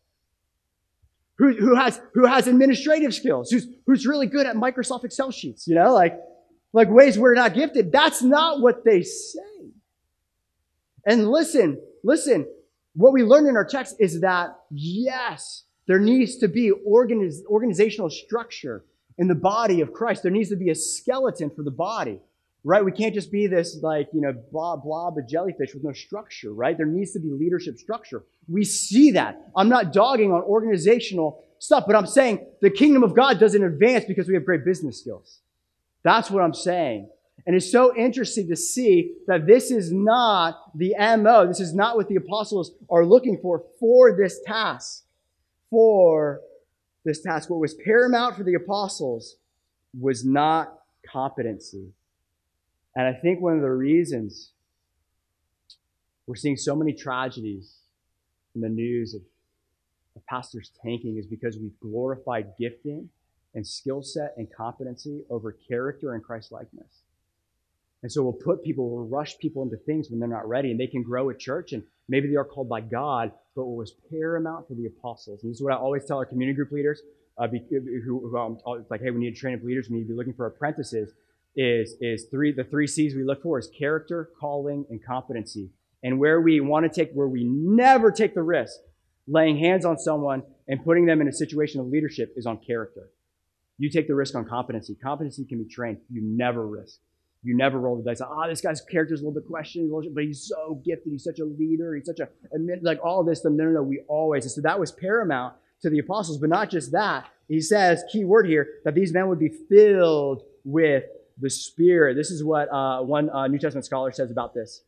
[1.36, 5.66] who, who has, who has administrative skills, who's, who's really good at Microsoft Excel sheets,
[5.66, 6.18] you know, like,
[6.72, 7.90] like ways we're not gifted.
[7.90, 9.40] That's not what they say.
[11.04, 12.46] And listen, listen,
[12.94, 18.10] what we learn in our text is that yes, there needs to be organiz- organizational
[18.10, 18.84] structure
[19.18, 20.22] in the body of Christ.
[20.22, 22.20] There needs to be a skeleton for the body,
[22.64, 22.84] right?
[22.84, 26.52] We can't just be this like, you know, blob, blob, of jellyfish with no structure,
[26.52, 26.76] right?
[26.76, 28.24] There needs to be leadership structure.
[28.48, 29.50] We see that.
[29.56, 34.04] I'm not dogging on organizational stuff, but I'm saying the kingdom of God doesn't advance
[34.06, 35.40] because we have great business skills.
[36.04, 37.10] That's what I'm saying.
[37.46, 41.46] And it's so interesting to see that this is not the MO.
[41.46, 45.04] This is not what the apostles are looking for for this task.
[45.70, 46.40] For
[47.08, 47.50] this task.
[47.50, 49.36] What was paramount for the apostles
[49.98, 50.78] was not
[51.10, 51.88] competency.
[52.94, 54.52] And I think one of the reasons
[56.26, 57.78] we're seeing so many tragedies
[58.54, 59.22] in the news of,
[60.14, 63.08] of pastors tanking is because we've glorified gifting
[63.54, 67.02] and skill set and competency over character and Christ likeness.
[68.02, 70.78] And so we'll put people, we'll rush people into things when they're not ready, and
[70.78, 73.94] they can grow a church and Maybe they are called by God, but what was
[74.10, 77.02] paramount for the apostles, and this is what I always tell our community group leaders,
[77.36, 80.04] uh, who, who um, it's like, hey, we need to train up leaders, we need
[80.04, 81.12] to be looking for apprentices,
[81.54, 85.70] is, is three, the three C's we look for is character, calling, and competency.
[86.02, 88.78] And where we want to take, where we never take the risk,
[89.26, 93.10] laying hands on someone and putting them in a situation of leadership is on character.
[93.78, 94.94] You take the risk on competency.
[94.94, 95.98] Competency can be trained.
[96.10, 96.98] You never risk.
[97.44, 98.20] You never roll the dice.
[98.20, 101.12] Ah, oh, this guy's character is a little bit questionable, but he's so gifted.
[101.12, 101.94] He's such a leader.
[101.94, 102.28] He's such a,
[102.82, 103.44] like all this.
[103.44, 103.82] No, no, no.
[103.82, 104.44] We always.
[104.44, 106.38] And so that was paramount to the apostles.
[106.38, 107.28] But not just that.
[107.46, 111.04] He says, key word here, that these men would be filled with
[111.40, 112.14] the Spirit.
[112.14, 114.82] This is what uh, one uh, New Testament scholar says about this,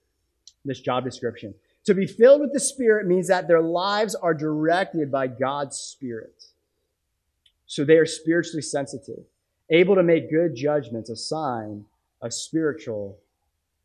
[0.65, 1.55] this job description.
[1.85, 6.45] To be filled with the Spirit means that their lives are directed by God's Spirit.
[7.67, 9.25] So they are spiritually sensitive,
[9.71, 11.85] able to make good judgments, a sign
[12.23, 13.19] of spiritual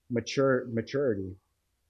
[0.09, 1.35] mature, maturity.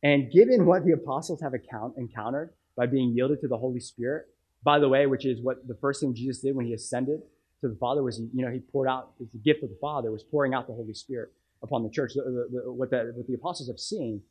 [0.03, 4.27] And given what the apostles have account, encountered by being yielded to the Holy Spirit,
[4.63, 7.21] by the way, which is what the first thing Jesus did when he ascended
[7.61, 10.23] to the Father was, you know, he poured out, the gift of the Father, was
[10.23, 11.31] pouring out the Holy Spirit
[11.63, 12.13] upon the church.
[12.15, 14.21] The, the, the, what, the, what the apostles have seen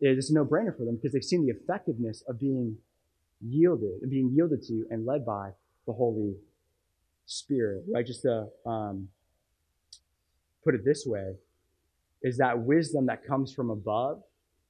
[0.00, 2.76] is it's a no-brainer for them because they've seen the effectiveness of being
[3.40, 5.50] yielded, being yielded to and led by
[5.86, 6.34] the Holy
[7.26, 8.06] Spirit, right?
[8.06, 9.08] Just to um,
[10.62, 11.34] put it this way,
[12.22, 14.22] is that wisdom that comes from above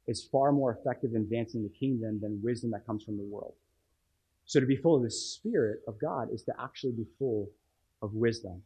[0.06, 3.54] is far more effective in advancing the kingdom than wisdom that comes from the world.
[4.46, 7.50] So to be full of the Spirit of God is to actually be full
[8.00, 8.62] of wisdom.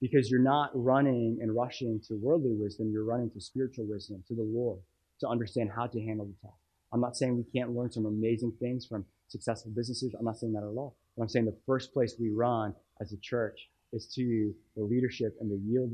[0.00, 4.34] Because you're not running and rushing to worldly wisdom, you're running to spiritual wisdom, to
[4.34, 4.78] the Lord,
[5.20, 6.58] to understand how to handle the task.
[6.92, 10.14] I'm not saying we can't learn some amazing things from successful businesses.
[10.18, 10.96] I'm not saying that at all.
[11.16, 15.36] But I'm saying the first place we run as a church is to the leadership
[15.40, 15.92] and the yield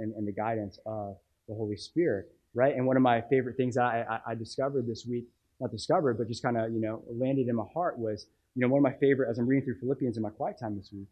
[0.00, 1.16] and, and the guidance of
[1.48, 2.74] the Holy Spirit, right?
[2.74, 5.26] And one of my favorite things I, I, I discovered this week,
[5.60, 8.68] not discovered, but just kind of, you know, landed in my heart was, you know,
[8.68, 11.08] one of my favorite, as I'm reading through Philippians in my quiet time this week,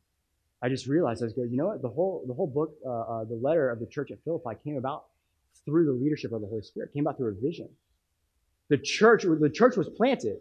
[0.62, 1.82] I just realized I was going, you know what?
[1.82, 4.76] The whole, the whole book, uh, uh, the letter of the church at Philippi came
[4.76, 5.04] about
[5.64, 7.68] through the leadership of the Holy Spirit, came about through a vision.
[8.70, 10.38] The church, the church was planted.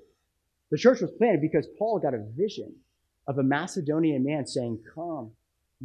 [0.71, 2.73] The church was planted because Paul got a vision
[3.27, 5.31] of a Macedonian man saying, Come,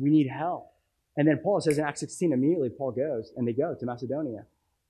[0.01, 0.73] we need help.
[1.19, 4.47] And then Paul says in Acts 16, immediately Paul goes and they go to Macedonia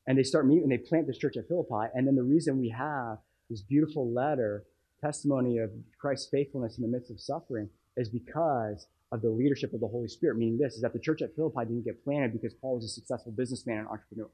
[0.07, 1.91] and they start meeting and they plant this church at Philippi.
[1.95, 3.17] And then the reason we have
[3.49, 4.65] this beautiful letter,
[5.01, 9.81] testimony of Christ's faithfulness in the midst of suffering, is because of the leadership of
[9.81, 10.37] the Holy Spirit.
[10.37, 12.89] Meaning this is that the church at Philippi didn't get planted because Paul was a
[12.89, 14.29] successful businessman and entrepreneur.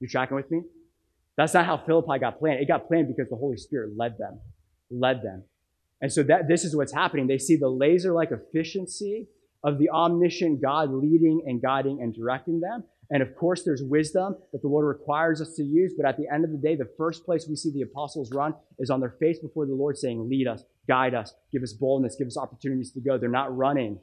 [0.00, 0.62] You tracking with me?
[1.36, 2.62] That's not how Philippi got planted.
[2.62, 4.40] It got planted because the Holy Spirit led them,
[4.90, 5.44] led them.
[6.00, 7.26] And so that this is what's happening.
[7.26, 9.28] They see the laser-like efficiency
[9.64, 12.84] of the omniscient God leading and guiding and directing them.
[13.10, 15.94] And of course, there's wisdom that the Lord requires us to use.
[15.96, 18.54] But at the end of the day, the first place we see the apostles run
[18.78, 22.16] is on their face before the Lord saying, lead us, guide us, give us boldness,
[22.16, 23.16] give us opportunities to go.
[23.16, 23.98] They're not running.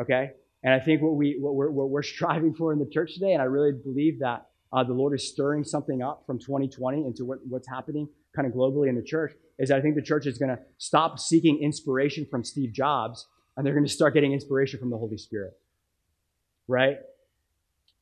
[0.00, 0.32] Okay.
[0.62, 3.32] And I think what we, what we're, what we're striving for in the church today,
[3.32, 7.24] and I really believe that uh, the Lord is stirring something up from 2020 into
[7.24, 10.38] what, what's happening kind of globally in the church, is I think the church is
[10.38, 14.78] going to stop seeking inspiration from Steve Jobs and they're going to start getting inspiration
[14.78, 15.58] from the Holy Spirit.
[16.68, 16.98] Right?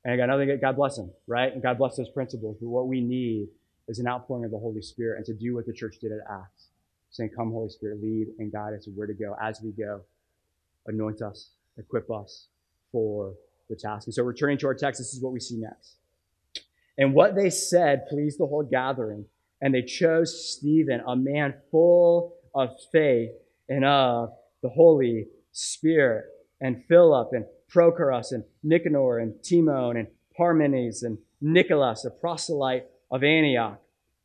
[0.05, 1.53] And I got nothing, God bless them, right?
[1.53, 2.57] And God bless those principles.
[2.61, 3.49] But what we need
[3.89, 6.19] is an outpouring of the Holy Spirit and to do what the church did at
[6.31, 6.69] Acts.
[7.11, 10.03] Saying, Come, Holy Spirit, lead and guide us where to go as we go.
[10.87, 12.47] Anoint us, equip us
[12.93, 13.35] for
[13.71, 14.07] the task.
[14.07, 15.97] And so, returning to our text, this is what we see next.
[16.99, 19.25] And what they said pleased the whole gathering.
[19.61, 23.31] And they chose Stephen, a man full of faith
[23.69, 24.31] and of
[24.63, 25.27] the Holy
[25.59, 26.25] Spirit,
[26.61, 30.07] and Philip, and Prochorus, and Nicanor, and Timon, and
[30.39, 33.81] Parmenas, and Nicholas, a proselyte of Antioch.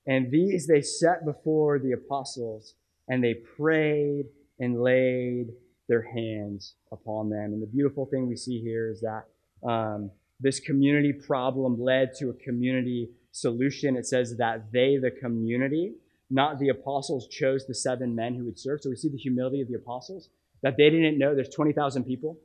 [0.06, 2.76] And these they set before the apostles,
[3.08, 4.26] and they prayed
[4.60, 5.48] and laid
[5.88, 7.54] their hands upon them.
[7.54, 9.26] And the beautiful thing we see here is that
[9.68, 13.98] um, this community problem led to a community solution.
[13.98, 15.94] It says that they, the community,
[16.30, 18.82] not the apostles, chose the seven men who would serve.
[18.82, 20.30] So we see the humility of the apostles
[20.64, 22.40] that they didn't know there's 20,000 people.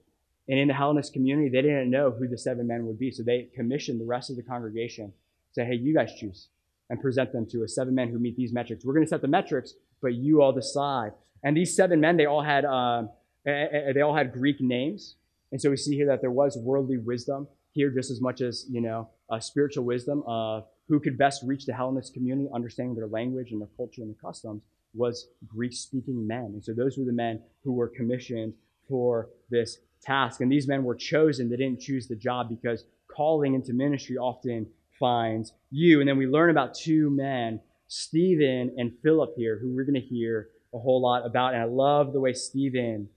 [0.49, 3.11] And in the Hellenist community, they didn't know who the seven men would be.
[3.11, 5.13] So they commissioned the rest of the congregation,
[5.53, 6.49] say, hey, you guys choose
[6.91, 7.75] and present them to us.
[7.75, 8.85] seven men who meet these metrics.
[8.85, 11.13] We're going to set the metrics, but you all decide.
[11.45, 13.05] And these seven men, they all had, uh,
[13.45, 15.17] they all had Greek names.
[15.53, 18.67] And so we see here that there was worldly wisdom here just as much as,
[18.69, 23.53] you know, spiritual wisdom of who could best reach the Hellenist community, understanding their language
[23.53, 24.63] and their culture and their customs
[24.95, 26.51] was Greek speaking men.
[26.55, 28.55] And so those were the men who were commissioned
[28.89, 30.41] for this task.
[30.41, 31.49] And these men were chosen.
[31.49, 34.67] They didn't choose the job because calling into ministry often
[34.99, 36.01] finds you.
[36.01, 40.01] And then we learn about two men Stephen and Philip here, who we're going to
[40.01, 41.55] hear a whole lot about.
[41.55, 43.09] And I love the way Stephen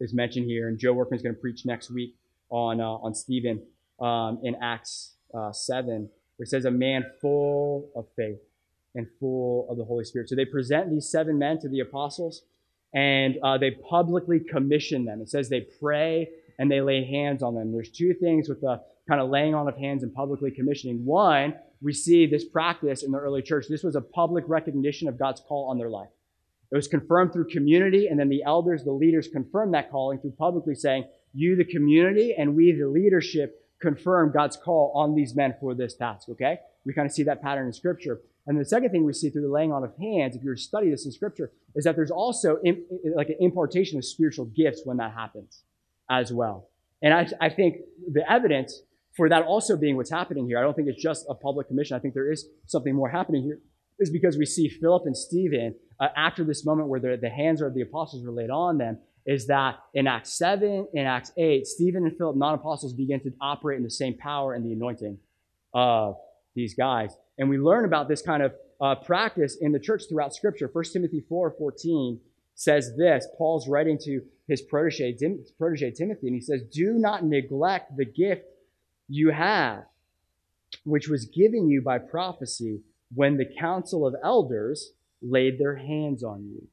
[0.00, 0.68] is mentioned here.
[0.68, 2.14] And Joe Workman's going to preach next week
[2.48, 3.62] on, uh, on Stephen
[4.00, 8.38] um, in Acts uh, 7, where it says, a man full of faith
[8.94, 10.28] and full of the Holy Spirit.
[10.28, 12.42] So they present these seven men to the apostles
[12.94, 15.20] and uh, they publicly commission them.
[15.20, 16.28] It says they pray
[16.58, 17.72] and they lay hands on them.
[17.72, 21.04] There's two things with the kind of laying on of hands and publicly commissioning.
[21.04, 23.66] One, we see this practice in the early church.
[23.68, 26.08] This was a public recognition of God's call on their life.
[26.72, 30.32] It was confirmed through community, and then the elders, the leaders, confirmed that calling through
[30.32, 31.04] publicly saying,
[31.34, 35.94] You, the community, and we, the leadership, confirm God's call on these men for this
[35.94, 36.58] task, okay?
[36.86, 38.22] We kind of see that pattern in Scripture.
[38.46, 40.90] And the second thing we see through the laying on of hands, if you study
[40.90, 42.58] this in Scripture, is that there's also
[43.16, 45.62] like an impartation of spiritual gifts when that happens
[46.10, 46.68] as well.
[47.02, 47.76] And I, I think
[48.12, 48.82] the evidence
[49.16, 51.96] for that also being what's happening here, I don't think it's just a public commission.
[51.96, 53.60] I think there is something more happening here,
[53.98, 57.60] is because we see Philip and Stephen uh, after this moment where the, the hands
[57.60, 61.66] of the apostles were laid on them, is that in Acts 7, in Acts 8,
[61.66, 65.18] Stephen and Philip, non apostles, begin to operate in the same power and the anointing
[65.72, 66.16] of
[66.54, 67.16] these guys.
[67.38, 70.68] And we learn about this kind of uh, practice in the church throughout Scripture.
[70.72, 72.20] 1 Timothy 4 14
[72.54, 77.24] says this Paul's writing to his protege, Tim, protege Timothy, and he says, Do not
[77.24, 78.44] neglect the gift
[79.08, 79.84] you have,
[80.84, 82.80] which was given you by prophecy
[83.14, 84.92] when the council of elders
[85.22, 86.66] laid their hands on you.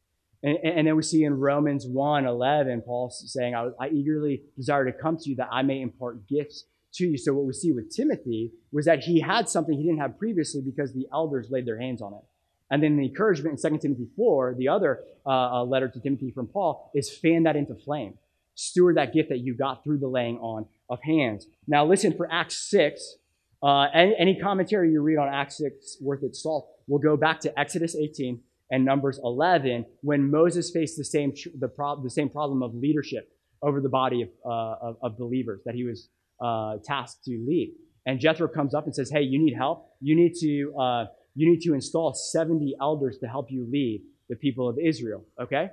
[0.43, 4.85] And, and then we see in Romans 1 11, Paul saying, I, I eagerly desire
[4.85, 7.17] to come to you that I may impart gifts to you.
[7.17, 10.61] So what we see with Timothy was that he had something he didn't have previously
[10.61, 12.23] because the elders laid their hands on it.
[12.69, 16.31] And then the encouragement in 2 Timothy 4, the other uh, uh, letter to Timothy
[16.31, 18.17] from Paul, is fan that into flame.
[18.55, 21.47] Steward that gift that you got through the laying on of hands.
[21.67, 23.17] Now, listen, for Acts 6,
[23.63, 27.39] uh, any, any, commentary you read on Acts 6 worth its salt will go back
[27.41, 28.39] to Exodus 18
[28.71, 31.69] and Numbers 11 when Moses faced the same, the,
[32.03, 35.83] the same problem of leadership over the body of, uh, of, of, believers that he
[35.83, 36.07] was
[36.41, 37.73] uh, to lead.
[38.05, 39.89] And Jethro comes up and says, Hey, you need help.
[40.01, 44.35] You need to uh, you need to install 70 elders to help you lead the
[44.35, 45.69] people of Israel, okay?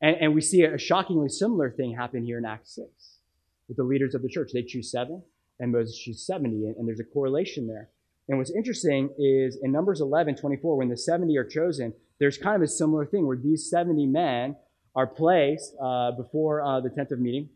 [0.00, 2.88] And, and we see a shockingly similar thing happen here in Acts 6
[3.68, 4.50] with the leaders of the church.
[4.52, 5.22] They choose seven,
[5.60, 7.90] and Moses chooses 70, and, and there's a correlation there.
[8.28, 12.56] And what's interesting is in Numbers 11, 24, when the 70 are chosen, there's kind
[12.56, 14.56] of a similar thing where these 70 men
[14.94, 17.48] are placed uh, before uh, the tent of meeting,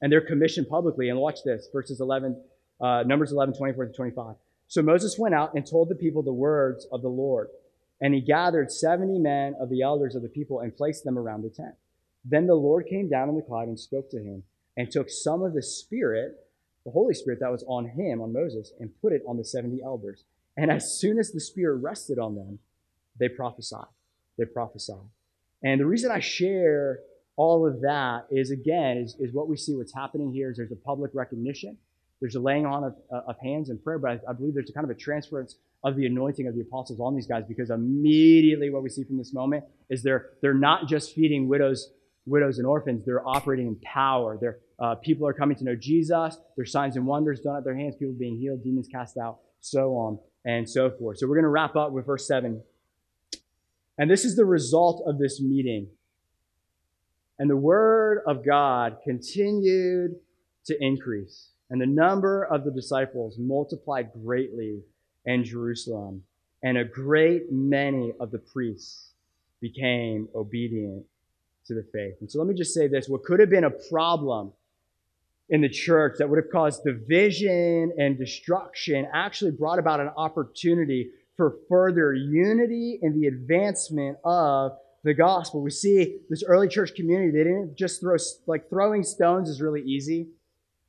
[0.00, 1.08] and they're commissioned publicly.
[1.08, 2.40] And watch this, verses 11,
[2.80, 4.34] uh, Numbers 11, 24 to 25.
[4.68, 7.48] So Moses went out and told the people the words of the Lord.
[8.00, 11.42] And he gathered 70 men of the elders of the people and placed them around
[11.42, 11.74] the tent.
[12.24, 14.42] Then the Lord came down in the cloud and spoke to him
[14.76, 16.34] and took some of the Spirit,
[16.84, 19.80] the Holy Spirit that was on him, on Moses, and put it on the 70
[19.82, 20.24] elders.
[20.56, 22.58] And as soon as the Spirit rested on them,
[23.18, 23.86] they prophesied.
[24.36, 25.08] They prophesied.
[25.62, 27.00] And the reason I share
[27.36, 30.72] all of that is, again, is, is what we see what's happening here is there's
[30.72, 31.76] a public recognition
[32.20, 34.70] there's a laying on of, uh, of hands and prayer, but I, I, believe there's
[34.70, 37.70] a kind of a transference of the anointing of the apostles on these guys because
[37.70, 41.92] immediately what we see from this moment is they're, they're not just feeding widows,
[42.24, 44.38] widows and orphans, they're operating in power.
[44.40, 46.38] They're, uh, people are coming to know Jesus.
[46.56, 49.94] There's signs and wonders done at their hands, people being healed, demons cast out, so
[49.96, 51.18] on and so forth.
[51.18, 52.62] So we're going to wrap up with verse 7.
[53.98, 55.88] And this is the result of this meeting.
[57.38, 60.16] And the word of God continued
[60.66, 61.48] to increase.
[61.70, 64.82] And the number of the disciples multiplied greatly
[65.24, 66.22] in Jerusalem,
[66.62, 69.10] and a great many of the priests
[69.60, 71.04] became obedient
[71.66, 72.14] to the faith.
[72.20, 73.08] And so let me just say this.
[73.08, 74.52] What could have been a problem
[75.48, 81.10] in the church that would have caused division and destruction actually brought about an opportunity
[81.36, 84.72] for further unity and the advancement of
[85.06, 85.62] the gospel.
[85.62, 89.82] We see this early church community, they didn't just throw, like throwing stones is really
[89.82, 90.28] easy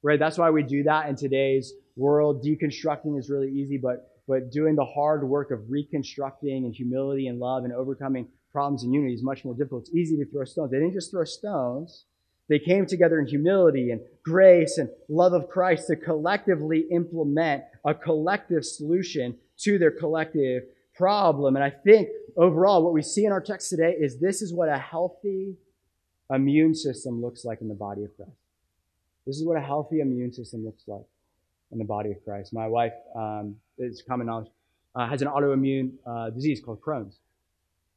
[0.04, 0.20] right?
[0.20, 2.44] That's why we do that in today's world.
[2.44, 7.40] Deconstructing is really easy, but but doing the hard work of reconstructing and humility and
[7.40, 9.84] love and overcoming problems and unity is much more difficult.
[9.84, 10.72] It's easy to throw stones.
[10.72, 12.04] They didn't just throw stones.
[12.50, 17.94] They came together in humility and grace and love of Christ to collectively implement a
[17.94, 20.64] collective solution to their collective
[20.94, 21.56] problem.
[21.56, 24.70] And I think overall, what we see in our text today is this is what
[24.70, 25.56] a healthy
[26.34, 28.32] immune system looks like in the body of Christ.
[29.26, 31.06] This is what a healthy immune system looks like
[31.72, 32.54] in the body of Christ.
[32.54, 34.48] My wife, um, it's common knowledge,
[34.96, 37.20] uh, has an autoimmune uh, disease called Crohn's.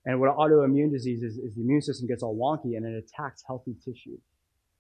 [0.06, 3.04] And what an autoimmune disease is, is the immune system gets all wonky and it
[3.04, 4.18] attacks healthy tissue.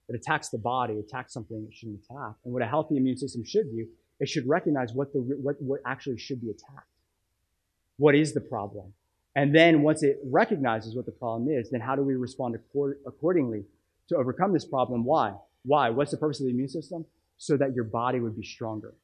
[0.08, 2.34] It attacks the body, attacks something it shouldn't attack.
[2.44, 3.86] And what a healthy immune system should do,
[4.18, 6.88] it should recognize what, the, what, what actually should be attacked.
[7.96, 8.92] what is the problem?
[9.36, 12.56] And then once it recognizes what the problem is, then how do we respond
[13.06, 13.64] accordingly
[14.08, 15.04] to overcome this problem?
[15.04, 15.34] Why?
[15.64, 15.90] Why?
[15.90, 17.04] What's the purpose of the immune system?
[17.38, 18.94] So that your body would be stronger.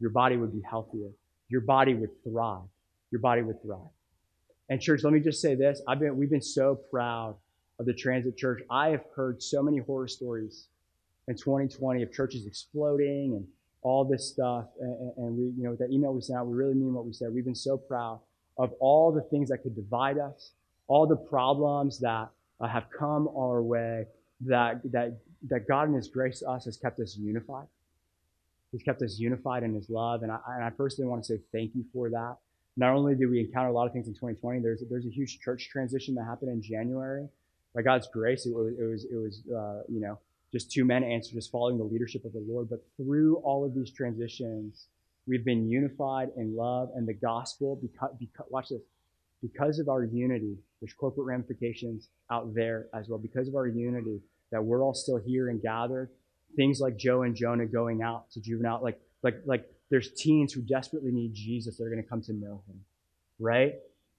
[0.00, 1.10] Your body would be healthier.
[1.48, 2.62] Your body would thrive.
[3.10, 3.90] Your body would thrive.
[4.70, 5.82] And church, let me just say this.
[5.86, 7.36] I've been, we've been so proud
[7.78, 8.62] of the transit church.
[8.70, 10.68] I have heard so many horror stories
[11.28, 13.46] in 2020 of churches exploding and
[13.82, 14.66] all this stuff.
[14.80, 17.04] And, and we, you know, with that email we sent out, we really mean what
[17.04, 17.28] we said.
[17.32, 18.20] We've been so proud
[18.56, 20.52] of all the things that could divide us,
[20.86, 22.28] all the problems that
[22.60, 24.06] uh, have come our way,
[24.42, 27.66] that, that, that God in His grace to us has kept us unified.
[28.72, 30.22] He's kept us unified in His love.
[30.22, 32.36] And I, and I personally want to say thank you for that.
[32.76, 35.38] Not only did we encounter a lot of things in 2020, there's, there's a huge
[35.40, 37.28] church transition that happened in January.
[37.74, 40.18] By God's grace, it was, it was, it was uh, you know,
[40.52, 42.68] just two men answered, just following the leadership of the Lord.
[42.70, 44.86] But through all of these transitions,
[45.26, 47.78] we've been unified in love and the gospel.
[47.80, 48.80] Because, because, watch this.
[49.42, 53.18] Because of our unity, there's corporate ramifications out there as well.
[53.18, 54.20] Because of our unity,
[54.52, 56.08] that we're all still here and gathered.
[56.56, 60.62] Things like Joe and Jonah going out to juvenile, like like like there's teens who
[60.62, 62.80] desperately need Jesus that are going to come to know Him,
[63.40, 63.74] right?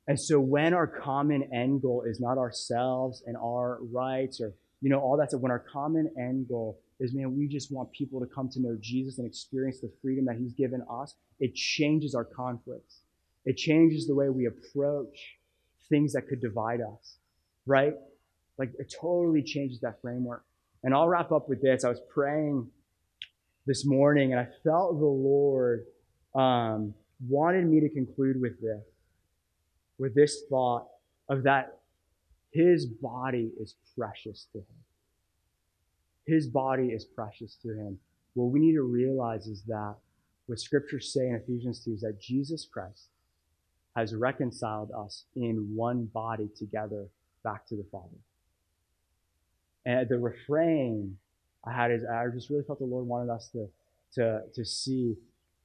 [0.07, 4.89] And so when our common end goal is not ourselves and our rights or you
[4.89, 8.19] know all that stuff, when our common end goal is man, we just want people
[8.19, 11.15] to come to know Jesus and experience the freedom that He's given us.
[11.39, 13.01] It changes our conflicts.
[13.45, 15.37] It changes the way we approach
[15.89, 17.17] things that could divide us,
[17.65, 17.93] right?
[18.57, 20.43] Like it totally changes that framework.
[20.83, 21.83] And I'll wrap up with this.
[21.83, 22.67] I was praying
[23.65, 25.85] this morning and I felt the Lord
[26.33, 26.93] um,
[27.27, 28.83] wanted me to conclude with this,
[29.97, 30.87] with this thought
[31.29, 31.79] of that
[32.51, 34.65] his body is precious to him.
[36.25, 37.99] His body is precious to him.
[38.33, 39.95] What we need to realize is that
[40.47, 43.07] what scriptures say in Ephesians 2 is that Jesus Christ
[43.95, 47.07] has reconciled us in one body together
[47.43, 48.17] back to the Father.
[49.85, 51.17] And the refrain
[51.65, 53.67] I had is I just really felt the Lord wanted us to,
[54.15, 55.15] to, to see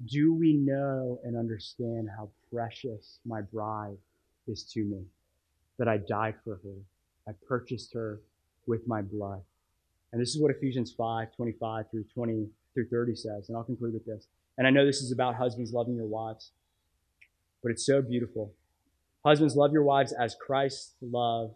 [0.07, 3.99] do we know and understand how precious my bride
[4.47, 5.03] is to me?
[5.79, 6.77] That I died for her.
[7.29, 8.21] I purchased her
[8.67, 9.43] with my blood.
[10.13, 13.49] And this is what Ephesians 5, 25 through 20 through 30 says.
[13.49, 14.27] And I'll conclude with this.
[14.59, 16.53] And I know this is about husbands loving your wives,
[17.63, 18.53] but it's so beautiful.
[19.25, 21.55] Husbands, love your wives as Christ loved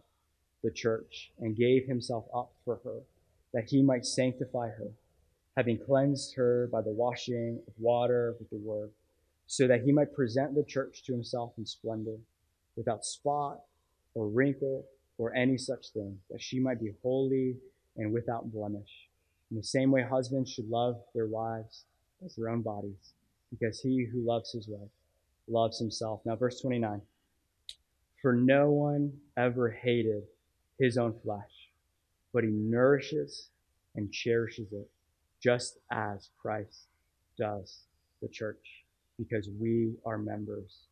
[0.62, 3.00] the church and gave himself up for her,
[3.52, 4.90] that he might sanctify her,
[5.56, 8.90] having cleansed her by the washing of water with the word,
[9.46, 12.16] so that he might present the church to himself in splendor,
[12.76, 13.60] without spot
[14.14, 14.84] or wrinkle
[15.18, 17.56] or any such thing, that she might be holy
[17.96, 19.08] and without blemish.
[19.50, 21.84] In the same way, husbands should love their wives
[22.24, 23.12] as their own bodies,
[23.50, 24.90] because he who loves his wife
[25.46, 26.20] loves himself.
[26.24, 27.00] Now, verse 29.
[28.20, 30.24] For no one ever hated
[30.78, 31.70] his own flesh,
[32.32, 33.50] but he nourishes
[33.94, 34.90] and cherishes it,
[35.42, 36.86] just as Christ
[37.38, 37.82] does
[38.22, 38.84] the church,
[39.18, 40.86] because we are members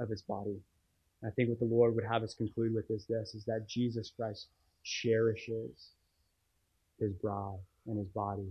[0.00, 0.56] of his body.
[1.26, 4.12] I think what the Lord would have us conclude with is this, is that Jesus
[4.16, 4.46] Christ
[4.84, 5.90] cherishes
[6.98, 8.50] his bride and his body.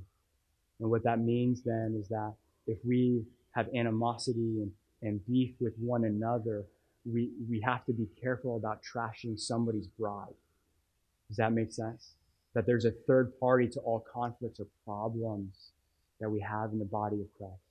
[0.79, 2.33] And what that means then is that
[2.67, 4.71] if we have animosity and,
[5.01, 6.65] and beef with one another,
[7.05, 10.33] we, we have to be careful about trashing somebody's bride.
[11.27, 12.13] Does that make sense?
[12.53, 15.71] That there's a third party to all conflicts or problems
[16.19, 17.61] that we have in the body of Christ,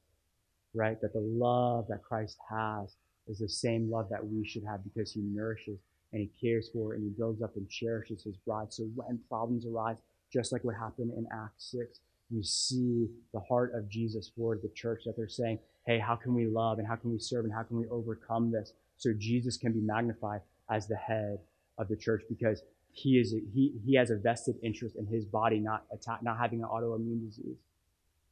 [0.75, 1.01] right?
[1.01, 2.95] That the love that Christ has
[3.27, 5.79] is the same love that we should have because he nourishes
[6.13, 8.73] and he cares for and he builds up and cherishes his bride.
[8.73, 9.97] So when problems arise,
[10.35, 14.69] just like what happened in Acts 6, we see the heart of Jesus for the
[14.75, 17.55] church that they're saying, hey, how can we love and how can we serve and
[17.55, 21.39] how can we overcome this so Jesus can be magnified as the head
[21.79, 25.25] of the church because he is a, he he has a vested interest in his
[25.25, 27.59] body not attack, not having an autoimmune disease,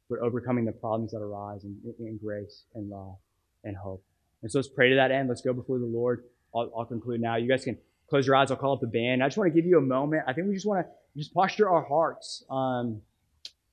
[0.09, 3.16] but overcoming the problems that arise in, in grace and love
[3.64, 4.03] and hope.
[4.42, 5.28] And so let's pray to that end.
[5.28, 6.24] Let's go before the Lord.
[6.55, 7.36] I'll, I'll conclude now.
[7.36, 7.76] You guys can
[8.09, 8.50] close your eyes.
[8.50, 9.22] I'll call up the band.
[9.22, 10.24] I just want to give you a moment.
[10.26, 13.00] I think we just want to just posture our hearts um,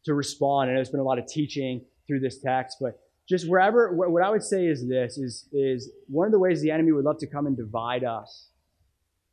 [0.06, 0.70] to respond.
[0.70, 4.24] I know there's been a lot of teaching through this text, but just wherever, what
[4.24, 7.20] I would say is this: is is one of the ways the enemy would love
[7.20, 8.48] to come and divide us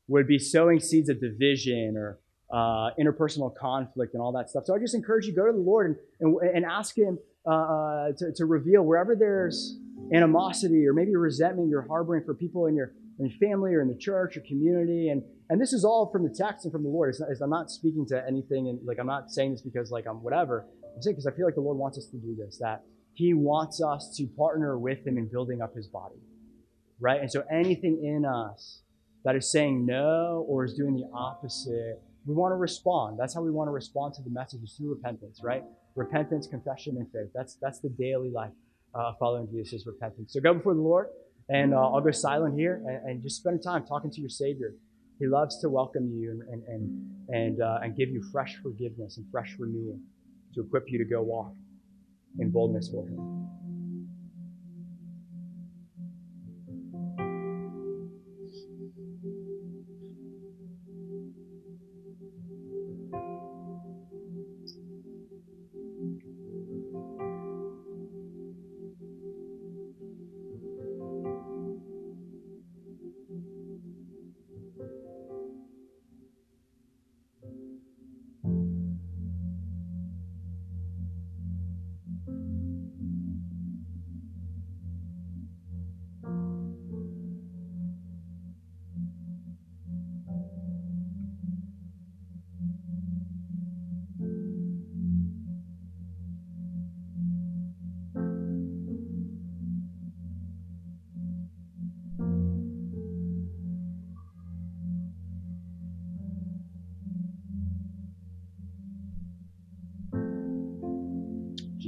[0.09, 2.21] would be sowing seeds of division or
[2.53, 4.65] uh, interpersonal conflict and all that stuff.
[4.67, 7.51] So I just encourage you go to the Lord and, and, and ask Him uh,
[7.51, 9.79] uh, to, to reveal wherever there's
[10.13, 13.97] animosity or maybe resentment you're harboring for people in your, in family or in the
[13.97, 15.09] church or community.
[15.09, 17.11] And, and this is all from the text and from the Lord.
[17.11, 19.91] It's not, it's, I'm not speaking to anything and like I'm not saying this because
[19.91, 20.67] like I'm whatever.
[20.95, 22.83] I'm saying because I feel like the Lord wants us to do this, that
[23.15, 26.17] He wants us to partner with Him in building up His body
[27.01, 27.21] right?
[27.21, 28.81] And so anything in us
[29.25, 33.19] that is saying no or is doing the opposite, we want to respond.
[33.19, 35.63] That's how we want to respond to the messages through repentance, right?
[35.95, 37.31] Repentance, confession, and faith.
[37.35, 38.53] That's that's the daily life
[38.95, 40.33] uh, following Jesus repentance.
[40.33, 41.09] So go before the Lord,
[41.49, 44.75] and uh, I'll go silent here and, and, just spend time talking to your Savior.
[45.19, 46.83] He loves to welcome you and and
[47.29, 49.99] and uh, and give you fresh forgiveness and fresh renewal
[50.55, 51.53] to equip you to go walk
[52.39, 53.49] in boldness for Him.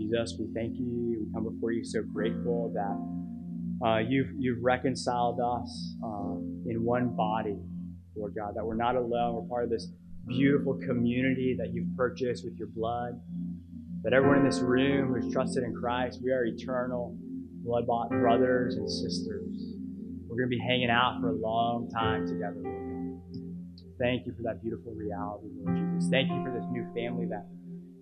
[0.08, 1.26] Jesus, we thank you.
[1.26, 6.36] We come before you so grateful that uh, you've, you've reconciled us uh,
[6.66, 7.56] in one body,
[8.16, 9.34] Lord God, that we're not alone.
[9.34, 9.88] We're part of this
[10.26, 13.20] beautiful community that you've purchased with your blood.
[14.02, 17.16] That everyone in this room who's trusted in Christ, we are eternal,
[17.64, 19.74] blood bought brothers and sisters.
[20.28, 23.88] We're going to be hanging out for a long time together, Lord God.
[23.98, 26.08] Thank you for that beautiful reality, Lord Jesus.
[26.10, 27.46] Thank you for this new family that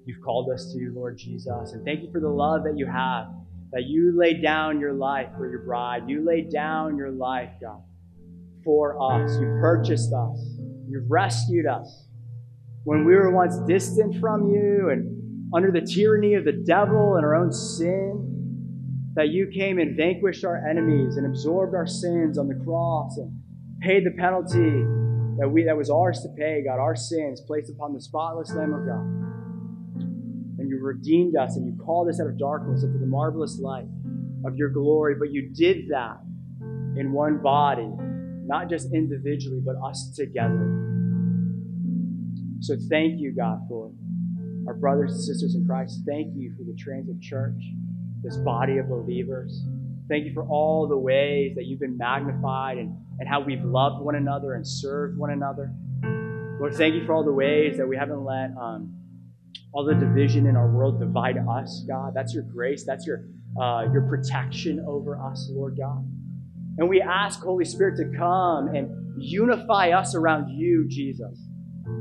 [0.06, 1.72] you've called us to, Lord Jesus.
[1.72, 3.26] And thank you for the love that you have,
[3.72, 6.04] that you laid down your life for your bride.
[6.08, 7.82] You laid down your life, God,
[8.64, 9.32] for us.
[9.32, 10.38] You purchased us.
[10.88, 12.06] You've rescued us.
[12.84, 17.24] When we were once distant from you and under the tyranny of the devil and
[17.24, 18.22] our own sin,
[19.14, 23.32] that you came and vanquished our enemies and absorbed our sins on the cross and
[23.80, 24.84] paid the penalty
[25.38, 28.72] that we that was ours to pay, God, our sins placed upon the spotless Lamb
[28.72, 29.25] of God
[30.76, 33.86] you redeemed us and you called us out of darkness into the marvelous light
[34.44, 35.14] of your glory.
[35.18, 36.18] But you did that
[36.96, 37.90] in one body,
[38.46, 40.82] not just individually, but us together.
[42.60, 43.92] So thank you, God, for
[44.66, 46.00] our brothers and sisters in Christ.
[46.06, 47.62] Thank you for the Transit Church,
[48.22, 49.62] this body of believers.
[50.08, 54.04] Thank you for all the ways that you've been magnified and, and how we've loved
[54.04, 55.72] one another and served one another.
[56.58, 58.94] Lord, thank you for all the ways that we haven't let um,
[59.76, 62.14] all the division in our world divide us, God.
[62.14, 62.84] That's your grace.
[62.86, 63.26] That's your,
[63.60, 66.02] uh, your protection over us, Lord God.
[66.78, 68.88] And we ask, Holy Spirit, to come and
[69.22, 71.38] unify us around you, Jesus.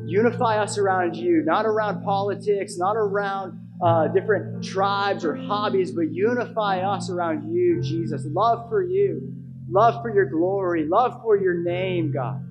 [0.06, 6.14] Unify us around you, not around politics, not around uh, different tribes or hobbies, but
[6.14, 8.26] unify us around you, Jesus.
[8.30, 9.34] Love for you,
[9.70, 12.42] love for your glory, love for your name, God.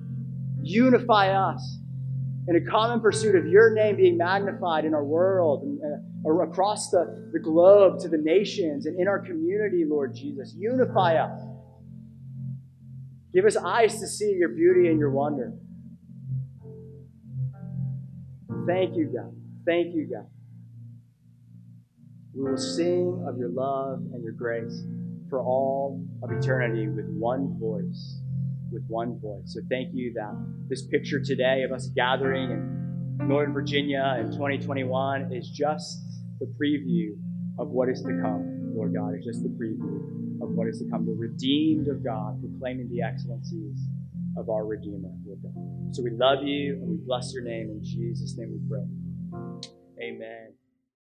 [0.61, 1.79] Unify us
[2.47, 5.79] in a common pursuit of your name being magnified in our world and
[6.25, 10.53] uh, across the, the globe to the nations and in our community, Lord Jesus.
[10.57, 11.41] Unify us.
[13.33, 15.53] Give us eyes to see your beauty and your wonder.
[18.67, 19.35] Thank you, God.
[19.65, 20.27] Thank you, God.
[22.33, 24.83] We will sing of your love and your grace
[25.29, 28.19] for all of eternity with one voice
[28.71, 29.53] with one voice.
[29.53, 30.33] So thank you that
[30.69, 36.01] this picture today of us gathering in Northern Virginia in 2021 is just
[36.39, 37.15] the preview
[37.57, 39.13] of what is to come, Lord God.
[39.15, 41.05] It's just the preview of what is to come.
[41.05, 43.79] The redeemed of God proclaiming the excellencies
[44.37, 45.95] of our Redeemer, Lord God.
[45.95, 47.69] So we love you and we bless your name.
[47.69, 48.83] In Jesus' name we pray.
[50.01, 50.64] Amen.